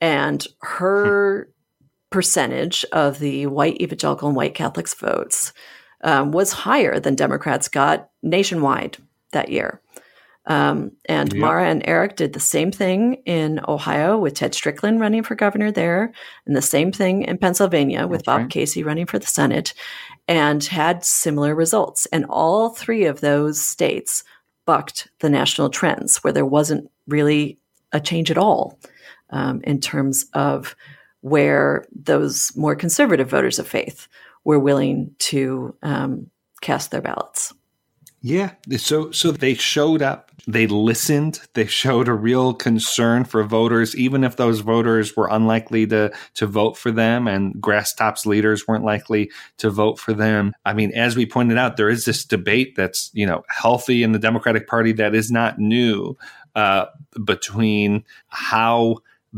And 0.00 0.46
her 0.60 1.50
percentage 2.10 2.84
of 2.92 3.18
the 3.18 3.46
white 3.46 3.80
evangelical 3.80 4.28
and 4.28 4.36
white 4.36 4.54
Catholics 4.54 4.94
votes 4.94 5.52
um, 6.02 6.30
was 6.30 6.52
higher 6.52 7.00
than 7.00 7.16
Democrats 7.16 7.66
got 7.66 8.10
nationwide 8.22 8.96
that 9.32 9.48
year. 9.48 9.82
Um, 10.48 10.92
and 11.04 11.32
yep. 11.32 11.40
Mara 11.40 11.68
and 11.68 11.82
Eric 11.84 12.16
did 12.16 12.32
the 12.32 12.40
same 12.40 12.72
thing 12.72 13.22
in 13.26 13.60
Ohio 13.68 14.18
with 14.18 14.34
Ted 14.34 14.54
Strickland 14.54 14.98
running 14.98 15.22
for 15.22 15.34
governor 15.34 15.70
there, 15.70 16.12
and 16.46 16.56
the 16.56 16.62
same 16.62 16.90
thing 16.90 17.22
in 17.22 17.38
Pennsylvania 17.38 18.06
with 18.06 18.20
That's 18.20 18.26
Bob 18.26 18.40
right. 18.40 18.50
Casey 18.50 18.82
running 18.82 19.06
for 19.06 19.18
the 19.18 19.26
Senate, 19.26 19.74
and 20.26 20.64
had 20.64 21.04
similar 21.04 21.54
results. 21.54 22.06
And 22.06 22.24
all 22.30 22.70
three 22.70 23.04
of 23.04 23.20
those 23.20 23.60
states 23.60 24.24
bucked 24.64 25.08
the 25.20 25.30
national 25.30 25.68
trends, 25.68 26.24
where 26.24 26.32
there 26.32 26.46
wasn't 26.46 26.90
really 27.06 27.58
a 27.92 28.00
change 28.00 28.30
at 28.30 28.38
all 28.38 28.78
um, 29.30 29.60
in 29.64 29.80
terms 29.80 30.26
of 30.32 30.74
where 31.20 31.86
those 31.94 32.56
more 32.56 32.74
conservative 32.74 33.28
voters 33.28 33.58
of 33.58 33.68
faith 33.68 34.08
were 34.44 34.58
willing 34.58 35.14
to 35.18 35.76
um, 35.82 36.30
cast 36.62 36.90
their 36.90 37.02
ballots. 37.02 37.52
Yeah. 38.20 38.52
So 38.76 39.10
so 39.12 39.30
they 39.30 39.54
showed 39.54 40.02
up, 40.02 40.27
they 40.48 40.66
listened, 40.66 41.40
they 41.52 41.66
showed 41.66 42.08
a 42.08 42.14
real 42.14 42.54
concern 42.54 43.24
for 43.24 43.44
voters, 43.44 43.94
even 43.94 44.24
if 44.24 44.36
those 44.36 44.60
voters 44.60 45.14
were 45.14 45.28
unlikely 45.30 45.86
to 45.88 46.10
to 46.34 46.46
vote 46.46 46.78
for 46.78 46.90
them 46.90 47.28
and 47.28 47.60
grass 47.60 47.92
tops 47.92 48.24
leaders 48.24 48.66
weren't 48.66 48.82
likely 48.82 49.30
to 49.58 49.68
vote 49.68 49.98
for 49.98 50.14
them. 50.14 50.54
I 50.64 50.72
mean, 50.72 50.90
as 50.94 51.16
we 51.16 51.26
pointed 51.26 51.58
out, 51.58 51.76
there 51.76 51.90
is 51.90 52.06
this 52.06 52.24
debate 52.24 52.76
that's, 52.76 53.10
you 53.12 53.26
know, 53.26 53.44
healthy 53.50 54.02
in 54.02 54.12
the 54.12 54.18
Democratic 54.18 54.66
Party 54.66 54.92
that 54.92 55.14
is 55.14 55.30
not 55.30 55.58
new 55.58 56.16
uh, 56.54 56.86
between 57.22 58.04
how 58.28 58.96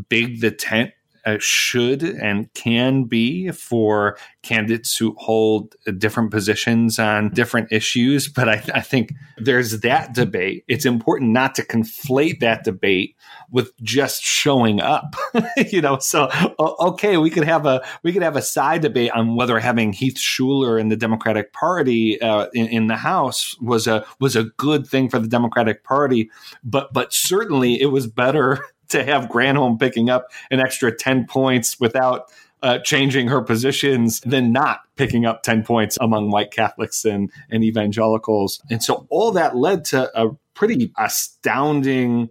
big 0.08 0.40
the 0.40 0.52
tent 0.52 0.92
uh, 1.30 1.38
should 1.40 2.02
and 2.02 2.52
can 2.54 3.04
be 3.04 3.50
for 3.50 4.16
candidates 4.42 4.96
who 4.96 5.14
hold 5.18 5.74
different 5.98 6.30
positions 6.30 6.98
on 6.98 7.30
different 7.30 7.70
issues. 7.70 8.28
But 8.28 8.48
I, 8.48 8.62
I, 8.74 8.80
think 8.80 9.12
there's 9.36 9.80
that 9.80 10.14
debate. 10.14 10.64
It's 10.68 10.86
important 10.86 11.32
not 11.32 11.54
to 11.56 11.62
conflate 11.62 12.40
that 12.40 12.64
debate 12.64 13.16
with 13.50 13.76
just 13.82 14.22
showing 14.22 14.80
up. 14.80 15.14
you 15.70 15.80
know, 15.80 15.98
so 15.98 16.30
okay, 16.58 17.16
we 17.16 17.30
could 17.30 17.44
have 17.44 17.66
a 17.66 17.84
we 18.02 18.12
could 18.12 18.22
have 18.22 18.36
a 18.36 18.42
side 18.42 18.82
debate 18.82 19.10
on 19.12 19.36
whether 19.36 19.58
having 19.58 19.92
Heath 19.92 20.16
Shuler 20.16 20.80
in 20.80 20.88
the 20.88 20.96
Democratic 20.96 21.52
Party 21.52 22.20
uh, 22.20 22.46
in, 22.54 22.66
in 22.68 22.86
the 22.86 22.96
House 22.96 23.56
was 23.60 23.86
a 23.86 24.04
was 24.18 24.36
a 24.36 24.44
good 24.44 24.86
thing 24.86 25.08
for 25.08 25.18
the 25.18 25.28
Democratic 25.28 25.84
Party. 25.84 26.30
But 26.64 26.92
but 26.92 27.12
certainly 27.12 27.80
it 27.80 27.86
was 27.86 28.06
better 28.06 28.64
to 28.90 29.04
have 29.04 29.26
Granholm 29.26 29.78
picking 29.78 30.10
up 30.10 30.28
an 30.50 30.60
extra 30.60 30.94
10 30.94 31.26
points 31.26 31.78
without 31.80 32.30
uh, 32.62 32.78
changing 32.78 33.28
her 33.28 33.40
positions 33.40 34.20
than 34.20 34.52
not 34.52 34.80
picking 34.96 35.24
up 35.24 35.42
10 35.42 35.64
points 35.64 35.96
among 36.00 36.30
white 36.30 36.50
Catholics 36.50 37.04
and, 37.04 37.30
and 37.50 37.64
evangelicals. 37.64 38.60
And 38.70 38.82
so 38.82 39.06
all 39.08 39.32
that 39.32 39.56
led 39.56 39.84
to 39.86 40.10
a 40.20 40.36
pretty 40.54 40.92
astounding 40.98 42.28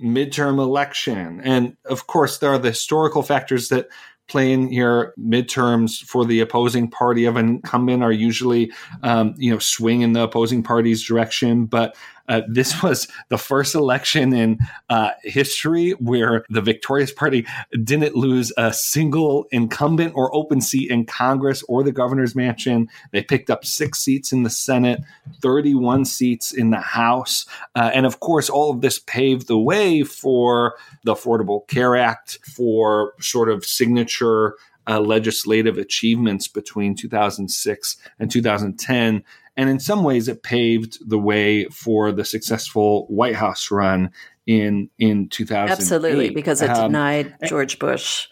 midterm 0.00 0.58
election. 0.58 1.40
And 1.44 1.76
of 1.84 2.06
course, 2.06 2.38
there 2.38 2.50
are 2.50 2.58
the 2.58 2.70
historical 2.70 3.22
factors 3.22 3.68
that 3.68 3.88
play 4.28 4.52
in 4.52 4.68
here. 4.68 5.12
Midterms 5.18 6.02
for 6.02 6.24
the 6.24 6.40
opposing 6.40 6.88
party 6.88 7.24
of 7.26 7.36
an 7.36 7.48
incumbent 7.48 8.02
are 8.02 8.12
usually, 8.12 8.72
um, 9.02 9.34
you 9.36 9.52
know, 9.52 9.58
swing 9.58 10.00
in 10.00 10.12
the 10.14 10.22
opposing 10.22 10.62
party's 10.62 11.04
direction. 11.04 11.66
But 11.66 11.96
uh, 12.30 12.42
this 12.48 12.80
was 12.82 13.08
the 13.28 13.36
first 13.36 13.74
election 13.74 14.32
in 14.32 14.58
uh, 14.88 15.10
history 15.24 15.90
where 15.92 16.44
the 16.48 16.60
victorious 16.60 17.12
party 17.12 17.44
didn't 17.82 18.14
lose 18.14 18.52
a 18.56 18.72
single 18.72 19.46
incumbent 19.50 20.12
or 20.14 20.34
open 20.34 20.60
seat 20.60 20.90
in 20.90 21.04
Congress 21.04 21.64
or 21.68 21.82
the 21.82 21.92
governor's 21.92 22.36
mansion. 22.36 22.88
They 23.10 23.22
picked 23.22 23.50
up 23.50 23.64
six 23.64 23.98
seats 23.98 24.32
in 24.32 24.44
the 24.44 24.50
Senate, 24.50 25.00
31 25.42 26.04
seats 26.04 26.52
in 26.52 26.70
the 26.70 26.80
House. 26.80 27.46
Uh, 27.74 27.90
and 27.92 28.06
of 28.06 28.20
course, 28.20 28.48
all 28.48 28.70
of 28.70 28.80
this 28.80 29.00
paved 29.00 29.48
the 29.48 29.58
way 29.58 30.04
for 30.04 30.76
the 31.02 31.14
Affordable 31.14 31.66
Care 31.66 31.96
Act, 31.96 32.38
for 32.44 33.14
sort 33.18 33.48
of 33.48 33.64
signature 33.64 34.54
uh, 34.90 35.00
legislative 35.00 35.78
achievements 35.78 36.48
between 36.48 36.94
2006 36.94 37.96
and 38.18 38.30
2010 38.30 39.24
and 39.60 39.68
in 39.68 39.78
some 39.78 40.04
ways, 40.04 40.26
it 40.26 40.42
paved 40.42 41.06
the 41.06 41.18
way 41.18 41.66
for 41.66 42.12
the 42.12 42.24
successful 42.24 43.06
White 43.08 43.34
House 43.34 43.70
run 43.70 44.10
in 44.46 44.88
in 44.98 45.28
2000. 45.28 45.70
Absolutely, 45.70 46.30
because 46.30 46.62
it 46.62 46.70
um, 46.70 46.90
denied 46.90 47.34
George 47.46 47.78
Bush 47.78 48.28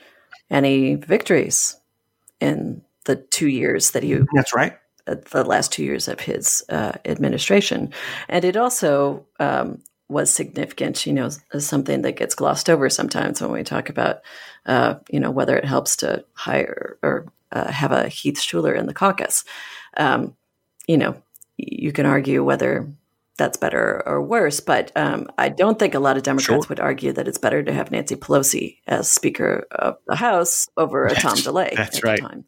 any 0.51 0.95
victories 0.95 1.77
in 2.41 2.83
the 3.05 3.17
two 3.17 3.49
years 3.49 3.91
that 3.91 4.03
he. 4.03 4.19
That's 4.33 4.55
right. 4.55 4.79
Uh, 5.07 5.17
the 5.31 5.45
last 5.45 5.71
two 5.71 5.85
years 5.85 6.09
of 6.09 6.21
his 6.21 6.65
uh, 6.71 6.93
administration, 7.05 7.93
and 8.31 8.45
it 8.45 8.57
also 8.57 9.27
um, 9.39 9.83
was 10.09 10.31
significant. 10.31 11.07
You 11.07 11.13
know, 11.13 11.31
something 11.59 12.03
that 12.03 12.17
gets 12.17 12.35
glossed 12.35 12.71
over 12.71 12.89
sometimes 12.91 13.41
when 13.41 13.51
we 13.51 13.63
talk 13.63 13.89
about, 13.89 14.21
uh, 14.67 14.97
you 15.11 15.21
know, 15.21 15.31
whether 15.31 15.57
it 15.57 15.65
helps 15.65 15.97
to 15.97 16.25
hire 16.35 16.99
or 17.03 17.33
uh, 17.53 17.71
have 17.71 17.93
a 17.93 18.09
Heath 18.09 18.41
Shuler 18.41 18.77
in 18.77 18.87
the 18.87 18.95
caucus. 18.95 19.45
Um, 19.97 20.37
you 20.87 20.97
know, 20.97 21.17
you 21.57 21.93
can 21.93 22.07
argue 22.07 22.45
whether 22.45 22.89
that's 23.37 23.57
better 23.57 24.03
or 24.07 24.21
worse, 24.21 24.61
but 24.61 24.91
um, 24.97 25.29
I 25.39 25.49
don't 25.49 25.79
think 25.79 25.95
a 25.95 26.01
lot 26.01 26.17
of 26.17 26.25
Democrats 26.25 26.65
sure. 26.65 26.69
would 26.69 26.81
argue 26.81 27.13
that 27.13 27.29
it's 27.29 27.39
better 27.39 27.63
to 27.63 27.73
have 27.73 27.91
Nancy 27.91 28.17
Pelosi 28.17 28.79
as 28.87 29.09
Speaker 29.09 29.67
of 29.71 29.97
the 30.07 30.17
House 30.17 30.69
over 30.77 31.07
a 31.07 31.15
Tom 31.15 31.37
DeLay 31.37 31.75
that's 31.77 31.99
at 31.99 32.05
right. 32.05 32.21
the 32.21 32.29
time. 32.29 32.45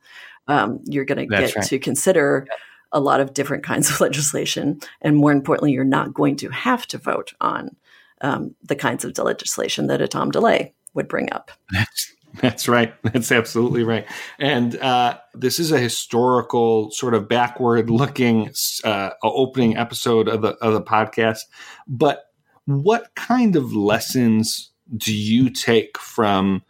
Um, 0.49 0.81
you're 0.87 1.05
going 1.05 1.19
to 1.19 1.27
get 1.27 1.55
right. 1.55 1.65
to 1.67 1.79
consider 1.79 2.47
a 2.93 3.01
lot 3.01 3.21
of 3.21 3.35
different 3.35 3.65
kinds 3.65 3.91
of 3.91 4.01
legislation, 4.01 4.81
and 5.01 5.17
more 5.17 5.33
importantly, 5.33 5.73
you're 5.73 5.85
not 5.85 6.15
going 6.15 6.37
to 6.37 6.51
have 6.51 6.87
to 6.89 6.99
vote 6.99 7.33
on 7.41 7.77
um, 8.21 8.55
the 8.63 8.77
kinds 8.77 9.05
of 9.05 9.17
legislation 9.19 9.87
that 9.87 10.03
a 10.03 10.09
Tom 10.09 10.31
DeLay 10.31 10.73
would 10.95 11.09
bring 11.09 11.33
up. 11.33 11.51
That's 11.73 12.15
that's 12.41 12.69
right. 12.69 12.95
That's 13.03 13.33
absolutely 13.33 13.83
right. 13.83 14.07
And 14.39 14.77
uh, 14.77 15.19
this 15.35 15.59
is 15.59 15.73
a 15.73 15.79
historical, 15.79 16.91
sort 16.93 17.15
of 17.15 17.29
backward-looking 17.29 18.53
uh, 18.85 19.11
opening 19.23 19.77
episode 19.77 20.29
of 20.29 20.43
the 20.43 20.51
of 20.61 20.75
the 20.75 20.83
podcast. 20.83 21.41
But 21.89 22.27
what 22.67 23.15
kind 23.17 23.57
of 23.57 23.75
lessons 23.75 24.71
do 24.97 25.15
you 25.15 25.51
take 25.51 25.99
from 25.99 26.63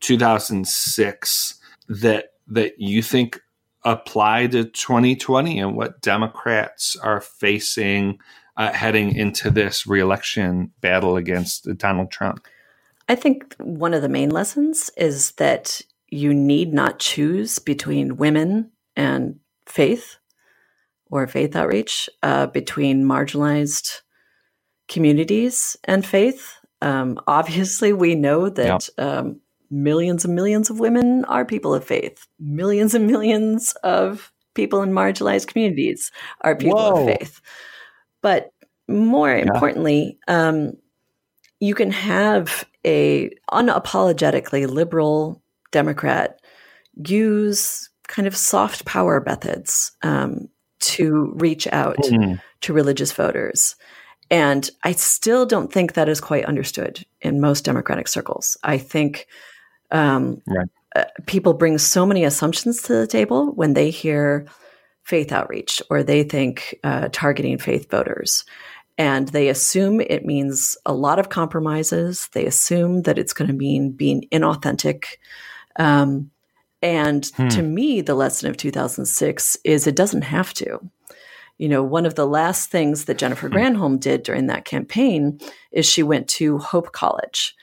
2006 0.00 1.60
that 1.88 2.32
that 2.46 2.74
you 2.78 3.02
think 3.02 3.40
apply 3.84 4.46
to 4.48 4.64
2020 4.64 5.58
and 5.58 5.76
what 5.76 6.00
Democrats 6.00 6.96
are 6.96 7.20
facing 7.20 8.18
uh, 8.56 8.72
heading 8.72 9.14
into 9.14 9.50
this 9.50 9.86
reelection 9.86 10.70
battle 10.80 11.16
against 11.16 11.68
Donald 11.76 12.10
Trump? 12.10 12.46
I 13.08 13.14
think 13.14 13.54
one 13.58 13.92
of 13.92 14.02
the 14.02 14.08
main 14.08 14.30
lessons 14.30 14.90
is 14.96 15.32
that 15.32 15.82
you 16.08 16.32
need 16.32 16.72
not 16.72 16.98
choose 16.98 17.58
between 17.58 18.16
women 18.16 18.70
and 18.96 19.40
faith 19.66 20.16
or 21.10 21.26
faith 21.26 21.54
outreach, 21.54 22.08
uh, 22.22 22.46
between 22.46 23.04
marginalized 23.04 24.00
communities 24.88 25.76
and 25.84 26.04
faith. 26.04 26.54
Um, 26.80 27.18
obviously, 27.26 27.92
we 27.92 28.14
know 28.14 28.48
that 28.48 28.88
um, 28.98 29.40
millions 29.70 30.24
and 30.24 30.34
millions 30.34 30.70
of 30.70 30.80
women 30.80 31.24
are 31.26 31.44
people 31.44 31.74
of 31.74 31.84
faith. 31.84 32.26
Millions 32.38 32.94
and 32.94 33.06
millions 33.06 33.74
of 33.82 34.32
people 34.54 34.82
in 34.82 34.90
marginalized 34.90 35.48
communities 35.48 36.10
are 36.42 36.56
people 36.56 36.78
Whoa. 36.78 37.00
of 37.00 37.06
faith. 37.06 37.40
But 38.22 38.52
more 38.88 39.30
yeah. 39.30 39.42
importantly, 39.42 40.18
um, 40.28 40.74
you 41.60 41.74
can 41.74 41.90
have 41.90 42.64
a 42.86 43.30
unapologetically 43.50 44.68
liberal 44.68 45.42
Democrat 45.72 46.40
use 47.06 47.90
kind 48.06 48.28
of 48.28 48.36
soft 48.36 48.84
power 48.84 49.22
methods 49.24 49.92
um, 50.02 50.48
to 50.80 51.32
reach 51.36 51.66
out 51.72 51.96
mm. 51.96 52.40
to 52.60 52.72
religious 52.72 53.12
voters. 53.12 53.76
And 54.30 54.68
I 54.82 54.92
still 54.92 55.46
don't 55.46 55.72
think 55.72 55.94
that 55.94 56.08
is 56.08 56.20
quite 56.20 56.44
understood 56.44 57.04
in 57.20 57.40
most 57.40 57.64
Democratic 57.64 58.08
circles. 58.08 58.56
I 58.62 58.78
think 58.78 59.26
um, 59.94 60.42
right. 60.46 60.68
uh, 60.96 61.04
people 61.26 61.54
bring 61.54 61.78
so 61.78 62.04
many 62.04 62.24
assumptions 62.24 62.82
to 62.82 62.92
the 62.94 63.06
table 63.06 63.52
when 63.52 63.72
they 63.72 63.90
hear 63.90 64.46
faith 65.04 65.32
outreach 65.32 65.80
or 65.88 66.02
they 66.02 66.24
think 66.24 66.78
uh, 66.82 67.08
targeting 67.12 67.58
faith 67.58 67.90
voters. 67.90 68.44
And 68.96 69.28
they 69.28 69.48
assume 69.48 70.00
it 70.00 70.24
means 70.24 70.76
a 70.86 70.92
lot 70.92 71.18
of 71.18 71.28
compromises. 71.28 72.28
They 72.32 72.46
assume 72.46 73.02
that 73.02 73.18
it's 73.18 73.32
going 73.32 73.48
to 73.48 73.54
mean 73.54 73.92
being 73.92 74.26
inauthentic. 74.32 75.04
Um, 75.76 76.30
and 76.80 77.26
hmm. 77.36 77.48
to 77.48 77.62
me, 77.62 78.00
the 78.02 78.14
lesson 78.14 78.48
of 78.48 78.56
2006 78.56 79.56
is 79.64 79.86
it 79.86 79.96
doesn't 79.96 80.22
have 80.22 80.54
to. 80.54 80.78
You 81.58 81.68
know, 81.68 81.82
one 81.82 82.04
of 82.04 82.14
the 82.14 82.26
last 82.26 82.70
things 82.70 83.04
that 83.04 83.18
Jennifer 83.18 83.48
hmm. 83.48 83.54
Granholm 83.54 83.98
did 83.98 84.22
during 84.22 84.46
that 84.46 84.64
campaign 84.64 85.40
is 85.72 85.86
she 85.86 86.02
went 86.02 86.28
to 86.28 86.58
Hope 86.58 86.92
College, 86.92 87.54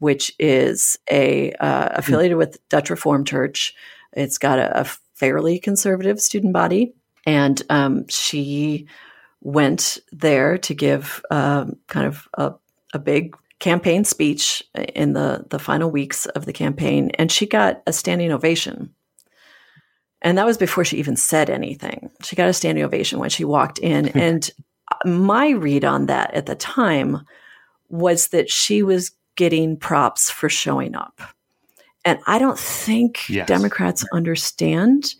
which 0.00 0.32
is 0.38 0.98
a 1.10 1.52
uh, 1.52 1.88
hmm. 1.88 1.98
affiliated 1.98 2.36
with 2.36 2.68
Dutch 2.68 2.90
Reformed 2.90 3.26
Church. 3.26 3.74
It's 4.12 4.38
got 4.38 4.58
a, 4.58 4.80
a 4.80 4.84
fairly 5.14 5.58
conservative 5.58 6.20
student 6.20 6.52
body, 6.52 6.94
and 7.24 7.62
um, 7.70 8.08
she 8.08 8.88
went 9.42 9.98
there 10.12 10.58
to 10.58 10.74
give 10.74 11.22
um, 11.30 11.76
kind 11.86 12.06
of 12.06 12.28
a, 12.34 12.54
a 12.92 12.98
big 12.98 13.36
campaign 13.58 14.04
speech 14.04 14.62
in 14.94 15.12
the, 15.12 15.46
the 15.50 15.58
final 15.58 15.90
weeks 15.90 16.26
of 16.26 16.46
the 16.46 16.52
campaign, 16.52 17.10
and 17.14 17.30
she 17.30 17.46
got 17.46 17.82
a 17.86 17.92
standing 17.92 18.32
ovation. 18.32 18.94
And 20.22 20.36
that 20.36 20.46
was 20.46 20.58
before 20.58 20.84
she 20.84 20.98
even 20.98 21.16
said 21.16 21.48
anything. 21.48 22.10
She 22.22 22.36
got 22.36 22.48
a 22.48 22.52
standing 22.52 22.84
ovation 22.84 23.18
when 23.18 23.30
she 23.30 23.44
walked 23.44 23.78
in. 23.78 24.08
and 24.08 24.50
my 25.04 25.50
read 25.50 25.84
on 25.84 26.06
that 26.06 26.34
at 26.34 26.46
the 26.46 26.54
time 26.54 27.24
was 27.88 28.28
that 28.28 28.50
she 28.50 28.82
was 28.82 29.12
getting 29.40 29.74
props 29.74 30.28
for 30.28 30.50
showing 30.50 30.94
up. 30.94 31.18
And 32.04 32.18
I 32.26 32.38
don't 32.38 32.58
think 32.58 33.26
yes. 33.30 33.48
Democrats 33.48 34.04
understand 34.12 35.14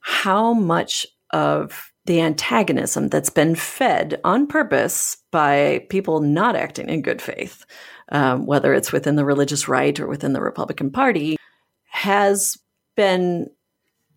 how 0.00 0.52
much 0.52 1.06
of 1.30 1.90
the 2.04 2.20
antagonism 2.20 3.08
that's 3.08 3.30
been 3.30 3.54
fed 3.54 4.20
on 4.22 4.46
purpose 4.46 5.16
by 5.30 5.86
people 5.88 6.20
not 6.20 6.56
acting 6.56 6.90
in 6.90 7.00
good 7.00 7.22
faith, 7.22 7.64
um, 8.12 8.44
whether 8.44 8.74
it's 8.74 8.92
within 8.92 9.16
the 9.16 9.24
religious 9.24 9.66
right 9.66 9.98
or 9.98 10.06
within 10.06 10.34
the 10.34 10.42
Republican 10.42 10.90
Party, 10.90 11.38
has 11.86 12.58
been 12.96 13.48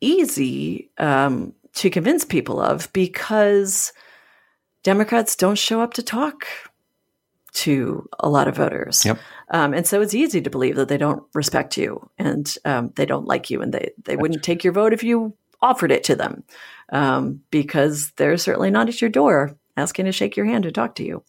easy 0.01 0.91
um, 0.97 1.53
to 1.75 1.89
convince 1.89 2.25
people 2.25 2.59
of 2.59 2.91
because 2.91 3.93
Democrats 4.83 5.37
don't 5.37 5.57
show 5.57 5.79
up 5.79 5.93
to 5.93 6.03
talk 6.03 6.45
to 7.53 8.07
a 8.19 8.29
lot 8.29 8.47
of 8.47 8.55
voters. 8.55 9.03
Yep. 9.05 9.17
Um, 9.49 9.73
and 9.73 9.87
so 9.87 10.01
it's 10.01 10.13
easy 10.13 10.41
to 10.41 10.49
believe 10.49 10.75
that 10.75 10.89
they 10.89 10.97
don't 10.97 11.23
respect 11.33 11.77
you 11.77 12.09
and 12.17 12.53
um, 12.65 12.91
they 12.95 13.05
don't 13.05 13.27
like 13.27 13.49
you 13.49 13.61
and 13.61 13.73
they, 13.73 13.91
they 14.03 14.17
wouldn't 14.17 14.43
take 14.43 14.63
your 14.63 14.73
vote 14.73 14.93
if 14.93 15.03
you 15.03 15.33
offered 15.61 15.91
it 15.91 16.03
to 16.05 16.15
them 16.15 16.43
um, 16.89 17.41
because 17.49 18.11
they're 18.17 18.37
certainly 18.37 18.69
not 18.69 18.89
at 18.89 19.01
your 19.01 19.09
door 19.09 19.55
asking 19.77 20.05
to 20.05 20.11
shake 20.11 20.35
your 20.35 20.45
hand 20.45 20.65
and 20.65 20.75
talk 20.75 20.95
to 20.95 21.05
you. 21.05 21.23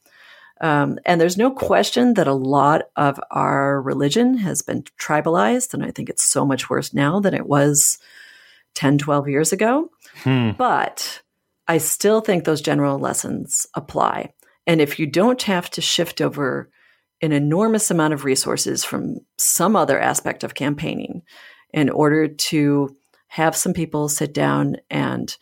Um, 0.60 0.98
and 1.06 1.20
there's 1.20 1.36
no 1.36 1.50
question 1.50 2.14
that 2.14 2.26
a 2.26 2.32
lot 2.32 2.82
of 2.96 3.20
our 3.30 3.80
religion 3.80 4.38
has 4.38 4.62
been 4.62 4.82
tribalized. 4.98 5.72
And 5.72 5.84
I 5.84 5.90
think 5.90 6.08
it's 6.08 6.24
so 6.24 6.44
much 6.44 6.68
worse 6.68 6.92
now 6.92 7.20
than 7.20 7.34
it 7.34 7.46
was 7.46 7.98
10, 8.74 8.98
12 8.98 9.28
years 9.28 9.52
ago. 9.52 9.90
Hmm. 10.24 10.52
But 10.52 11.22
I 11.68 11.78
still 11.78 12.20
think 12.20 12.44
those 12.44 12.62
general 12.62 12.98
lessons 12.98 13.66
apply. 13.74 14.32
And 14.66 14.80
if 14.80 14.98
you 14.98 15.06
don't 15.06 15.42
have 15.42 15.70
to 15.70 15.80
shift 15.80 16.20
over 16.20 16.70
an 17.20 17.32
enormous 17.32 17.90
amount 17.90 18.14
of 18.14 18.24
resources 18.24 18.84
from 18.84 19.18
some 19.38 19.76
other 19.76 19.98
aspect 19.98 20.44
of 20.44 20.54
campaigning 20.54 21.22
in 21.72 21.90
order 21.90 22.28
to 22.28 22.96
have 23.28 23.56
some 23.56 23.72
people 23.72 24.08
sit 24.08 24.32
down 24.32 24.76
and 24.90 25.36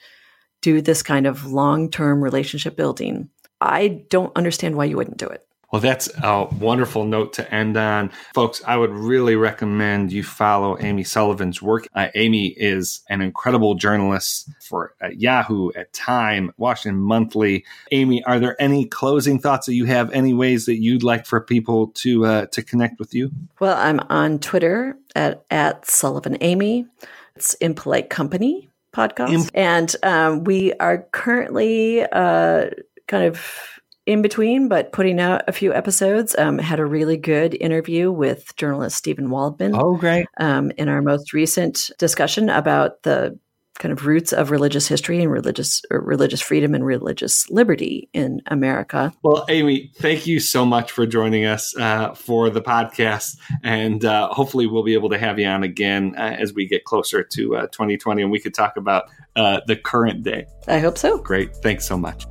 do 0.62 0.80
this 0.80 1.02
kind 1.02 1.26
of 1.26 1.46
long 1.46 1.90
term 1.90 2.22
relationship 2.22 2.76
building. 2.76 3.28
I 3.60 4.04
don't 4.10 4.36
understand 4.36 4.76
why 4.76 4.86
you 4.86 4.96
wouldn't 4.96 5.18
do 5.18 5.26
it. 5.26 5.45
Well, 5.72 5.82
that's 5.82 6.08
a 6.22 6.44
wonderful 6.44 7.04
note 7.04 7.32
to 7.34 7.54
end 7.54 7.76
on. 7.76 8.10
Folks, 8.34 8.62
I 8.66 8.76
would 8.76 8.90
really 8.90 9.34
recommend 9.34 10.12
you 10.12 10.22
follow 10.22 10.78
Amy 10.78 11.02
Sullivan's 11.02 11.60
work. 11.60 11.88
Uh, 11.94 12.08
Amy 12.14 12.48
is 12.48 13.02
an 13.08 13.20
incredible 13.20 13.74
journalist 13.74 14.48
for 14.62 14.94
Yahoo, 15.10 15.72
at 15.74 15.92
Time, 15.92 16.52
Washington 16.56 17.00
Monthly. 17.00 17.64
Amy, 17.90 18.22
are 18.24 18.38
there 18.38 18.60
any 18.60 18.84
closing 18.84 19.38
thoughts 19.38 19.66
that 19.66 19.74
you 19.74 19.86
have? 19.86 20.10
Any 20.12 20.34
ways 20.34 20.66
that 20.66 20.80
you'd 20.80 21.02
like 21.02 21.26
for 21.26 21.40
people 21.40 21.88
to 21.88 22.24
uh, 22.26 22.46
to 22.46 22.62
connect 22.62 22.98
with 22.98 23.14
you? 23.14 23.30
Well, 23.60 23.76
I'm 23.76 24.00
on 24.08 24.38
Twitter 24.38 24.96
at, 25.14 25.44
at 25.50 25.86
Sullivan 25.86 26.38
Amy. 26.40 26.86
It's 27.34 27.54
Impolite 27.54 28.08
Company 28.08 28.70
podcast. 28.92 29.32
Imp- 29.32 29.50
and 29.54 29.96
um, 30.02 30.44
we 30.44 30.72
are 30.74 31.06
currently 31.12 32.02
uh, 32.02 32.70
kind 33.08 33.24
of 33.24 33.75
in 34.06 34.22
between, 34.22 34.68
but 34.68 34.92
putting 34.92 35.20
out 35.20 35.42
a 35.48 35.52
few 35.52 35.74
episodes. 35.74 36.36
Um, 36.38 36.58
had 36.58 36.78
a 36.78 36.86
really 36.86 37.16
good 37.16 37.54
interview 37.60 38.10
with 38.10 38.54
journalist 38.56 38.96
Steven 38.96 39.30
Waldman. 39.30 39.74
Oh, 39.74 39.96
great. 39.96 40.26
Um, 40.38 40.70
in 40.78 40.88
our 40.88 41.02
most 41.02 41.32
recent 41.32 41.90
discussion 41.98 42.48
about 42.48 43.02
the 43.02 43.38
kind 43.78 43.92
of 43.92 44.06
roots 44.06 44.32
of 44.32 44.50
religious 44.50 44.88
history 44.88 45.20
and 45.20 45.30
religious 45.30 45.82
religious 45.90 46.40
freedom 46.40 46.74
and 46.74 46.84
religious 46.84 47.50
liberty 47.50 48.08
in 48.12 48.40
America. 48.46 49.12
Well, 49.22 49.44
Amy, 49.50 49.92
thank 49.96 50.26
you 50.26 50.40
so 50.40 50.64
much 50.64 50.92
for 50.92 51.06
joining 51.06 51.44
us 51.44 51.76
uh, 51.76 52.14
for 52.14 52.48
the 52.48 52.62
podcast, 52.62 53.36
and 53.62 54.04
uh, 54.04 54.28
hopefully 54.28 54.66
we'll 54.66 54.82
be 54.82 54.94
able 54.94 55.10
to 55.10 55.18
have 55.18 55.38
you 55.38 55.46
on 55.46 55.62
again 55.62 56.14
uh, 56.16 56.36
as 56.38 56.54
we 56.54 56.66
get 56.66 56.84
closer 56.84 57.22
to 57.22 57.68
2020, 57.70 58.22
uh, 58.22 58.24
and 58.24 58.32
we 58.32 58.40
could 58.40 58.54
talk 58.54 58.76
about 58.76 59.04
uh, 59.36 59.60
the 59.66 59.76
current 59.76 60.22
day. 60.22 60.46
I 60.66 60.78
hope 60.78 60.96
so. 60.96 61.18
Great, 61.18 61.54
thanks 61.56 61.86
so 61.86 61.98
much. 61.98 62.24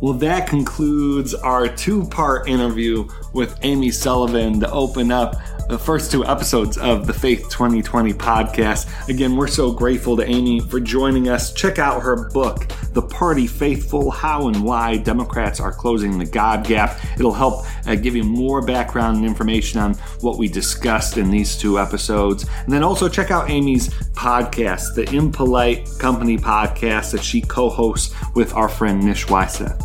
Well, 0.00 0.12
that 0.14 0.46
concludes 0.46 1.34
our 1.34 1.68
two 1.68 2.04
part 2.06 2.48
interview 2.48 3.08
with 3.32 3.58
Amy 3.62 3.90
Sullivan 3.90 4.60
to 4.60 4.70
open 4.70 5.10
up 5.10 5.36
the 5.68 5.78
first 5.78 6.12
two 6.12 6.24
episodes 6.24 6.78
of 6.78 7.06
the 7.06 7.12
Faith 7.12 7.42
2020 7.50 8.12
podcast. 8.12 9.08
Again, 9.08 9.36
we're 9.36 9.48
so 9.48 9.72
grateful 9.72 10.16
to 10.16 10.28
Amy 10.28 10.60
for 10.60 10.78
joining 10.78 11.28
us. 11.28 11.52
Check 11.52 11.78
out 11.78 12.02
her 12.02 12.28
book, 12.30 12.68
The 12.92 13.02
Party 13.02 13.48
Faithful 13.48 14.10
How 14.10 14.46
and 14.46 14.62
Why 14.62 14.96
Democrats 14.96 15.58
Are 15.58 15.72
Closing 15.72 16.18
the 16.18 16.24
God 16.24 16.64
Gap. 16.64 16.98
It'll 17.18 17.32
help 17.32 17.64
uh, 17.86 17.96
give 17.96 18.14
you 18.14 18.22
more 18.22 18.64
background 18.64 19.16
and 19.16 19.26
information 19.26 19.80
on 19.80 19.94
what 20.20 20.38
we 20.38 20.46
discussed 20.46 21.16
in 21.16 21.30
these 21.30 21.56
two 21.56 21.80
episodes. 21.80 22.46
And 22.64 22.72
then 22.72 22.84
also 22.84 23.08
check 23.08 23.32
out 23.32 23.50
Amy's 23.50 23.88
podcast, 24.14 24.94
the 24.94 25.10
Impolite 25.14 25.88
Company 25.98 26.38
podcast 26.38 27.10
that 27.10 27.24
she 27.24 27.40
co 27.40 27.68
hosts 27.68 28.14
with 28.34 28.54
our 28.54 28.68
friend 28.68 29.02
Nish 29.02 29.26
Weiseth. 29.26 29.82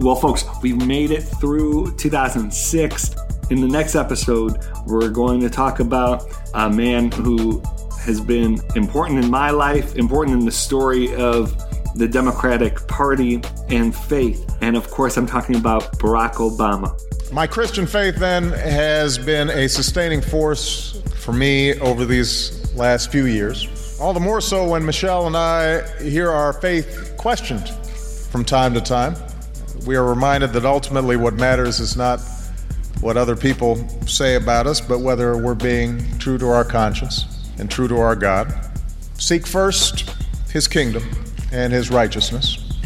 Well, 0.00 0.16
folks, 0.16 0.44
we've 0.62 0.86
made 0.86 1.10
it 1.10 1.22
through 1.22 1.96
2006. 1.96 3.16
In 3.50 3.62
the 3.62 3.68
next 3.68 3.94
episode, 3.94 4.58
we're 4.86 5.08
going 5.08 5.40
to 5.40 5.48
talk 5.48 5.80
about 5.80 6.22
a 6.52 6.68
man 6.68 7.10
who 7.10 7.62
has 7.98 8.20
been 8.20 8.60
important 8.76 9.24
in 9.24 9.30
my 9.30 9.48
life, 9.50 9.96
important 9.96 10.38
in 10.38 10.44
the 10.44 10.52
story 10.52 11.14
of 11.14 11.56
the 11.94 12.06
Democratic 12.06 12.86
Party 12.88 13.40
and 13.70 13.96
faith. 13.96 14.44
And 14.60 14.76
of 14.76 14.90
course, 14.90 15.16
I'm 15.16 15.24
talking 15.24 15.56
about 15.56 15.98
Barack 15.98 16.34
Obama. 16.34 16.92
My 17.32 17.46
Christian 17.46 17.86
faith 17.86 18.16
then 18.16 18.50
has 18.50 19.16
been 19.16 19.48
a 19.48 19.66
sustaining 19.66 20.20
force 20.20 21.00
for 21.16 21.32
me 21.32 21.80
over 21.80 22.04
these 22.04 22.74
last 22.74 23.10
few 23.10 23.24
years. 23.24 23.98
All 23.98 24.12
the 24.12 24.20
more 24.20 24.42
so 24.42 24.68
when 24.68 24.84
Michelle 24.84 25.26
and 25.26 25.36
I 25.36 25.88
hear 26.02 26.30
our 26.30 26.52
faith 26.52 27.14
questioned 27.16 27.66
from 28.30 28.44
time 28.44 28.74
to 28.74 28.80
time. 28.82 29.16
We 29.86 29.96
are 29.96 30.04
reminded 30.04 30.52
that 30.52 30.66
ultimately 30.66 31.16
what 31.16 31.32
matters 31.32 31.80
is 31.80 31.96
not 31.96 32.20
what 33.00 33.16
other 33.16 33.36
people 33.36 33.76
say 34.06 34.34
about 34.34 34.66
us, 34.66 34.80
but 34.80 35.00
whether 35.00 35.36
we're 35.36 35.54
being 35.54 36.18
true 36.18 36.38
to 36.38 36.48
our 36.48 36.64
conscience 36.64 37.50
and 37.58 37.70
true 37.70 37.88
to 37.88 37.96
our 37.98 38.16
God. 38.16 38.52
Seek 39.14 39.46
first 39.46 40.10
his 40.50 40.66
kingdom 40.68 41.08
and 41.52 41.72
his 41.72 41.90
righteousness, 41.90 42.80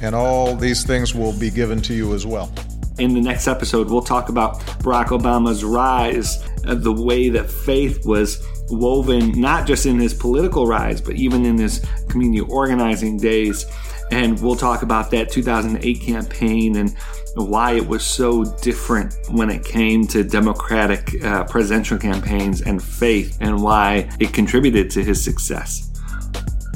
and 0.00 0.14
all 0.14 0.54
these 0.54 0.84
things 0.84 1.14
will 1.14 1.32
be 1.32 1.50
given 1.50 1.80
to 1.82 1.94
you 1.94 2.14
as 2.14 2.26
well. 2.26 2.52
In 2.98 3.14
the 3.14 3.20
next 3.20 3.48
episode, 3.48 3.90
we'll 3.90 4.02
talk 4.02 4.28
about 4.28 4.60
Barack 4.80 5.06
Obama's 5.06 5.64
rise, 5.64 6.42
the 6.62 6.92
way 6.92 7.28
that 7.30 7.50
faith 7.50 8.04
was 8.04 8.46
woven 8.68 9.32
not 9.40 9.66
just 9.66 9.86
in 9.86 9.98
his 9.98 10.14
political 10.14 10.66
rise, 10.66 11.00
but 11.00 11.14
even 11.16 11.44
in 11.44 11.58
his 11.58 11.84
community 12.08 12.40
organizing 12.40 13.18
days. 13.18 13.66
And 14.12 14.40
we'll 14.42 14.56
talk 14.56 14.82
about 14.82 15.10
that 15.12 15.30
2008 15.30 16.00
campaign 16.00 16.76
and 16.76 16.94
why 17.34 17.72
it 17.72 17.86
was 17.86 18.04
so 18.04 18.44
different 18.60 19.14
when 19.30 19.48
it 19.48 19.64
came 19.64 20.06
to 20.08 20.22
Democratic 20.22 21.24
uh, 21.24 21.44
presidential 21.44 21.96
campaigns 21.96 22.60
and 22.60 22.82
faith, 22.82 23.38
and 23.40 23.62
why 23.62 24.10
it 24.20 24.34
contributed 24.34 24.90
to 24.90 25.02
his 25.02 25.24
success. 25.24 25.88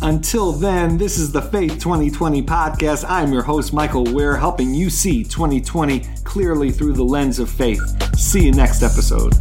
Until 0.00 0.52
then, 0.52 0.96
this 0.96 1.18
is 1.18 1.30
the 1.30 1.42
Faith 1.42 1.72
2020 1.72 2.42
podcast. 2.42 3.04
I'm 3.06 3.32
your 3.32 3.42
host, 3.42 3.72
Michael 3.74 4.04
Wear, 4.04 4.36
helping 4.36 4.72
you 4.72 4.88
see 4.88 5.22
2020 5.22 6.06
clearly 6.24 6.70
through 6.70 6.94
the 6.94 7.04
lens 7.04 7.38
of 7.38 7.50
faith. 7.50 7.82
See 8.16 8.46
you 8.46 8.52
next 8.52 8.82
episode. 8.82 9.34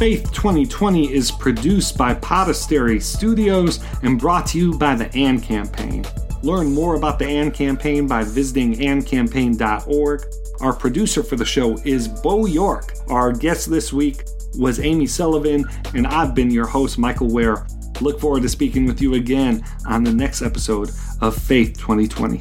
Faith 0.00 0.32
2020 0.32 1.12
is 1.12 1.30
produced 1.30 1.98
by 1.98 2.14
Podastery 2.14 3.02
Studios 3.02 3.84
and 4.02 4.18
brought 4.18 4.46
to 4.46 4.58
you 4.58 4.72
by 4.78 4.94
the 4.94 5.14
AND 5.14 5.42
Campaign. 5.42 6.06
Learn 6.42 6.72
more 6.72 6.94
about 6.94 7.18
the 7.18 7.26
AND 7.26 7.52
Campaign 7.52 8.06
by 8.06 8.24
visiting 8.24 8.76
andcampaign.org. 8.76 10.24
Our 10.62 10.72
producer 10.72 11.22
for 11.22 11.36
the 11.36 11.44
show 11.44 11.76
is 11.84 12.08
Bo 12.08 12.46
York. 12.46 12.94
Our 13.08 13.30
guest 13.30 13.68
this 13.68 13.92
week 13.92 14.24
was 14.54 14.80
Amy 14.80 15.06
Sullivan, 15.06 15.66
and 15.94 16.06
I've 16.06 16.34
been 16.34 16.50
your 16.50 16.66
host, 16.66 16.96
Michael 16.98 17.28
Wear. 17.28 17.66
Look 18.00 18.20
forward 18.20 18.44
to 18.44 18.48
speaking 18.48 18.86
with 18.86 19.02
you 19.02 19.16
again 19.16 19.62
on 19.84 20.02
the 20.02 20.14
next 20.14 20.40
episode 20.40 20.92
of 21.20 21.36
Faith 21.36 21.76
2020. 21.76 22.40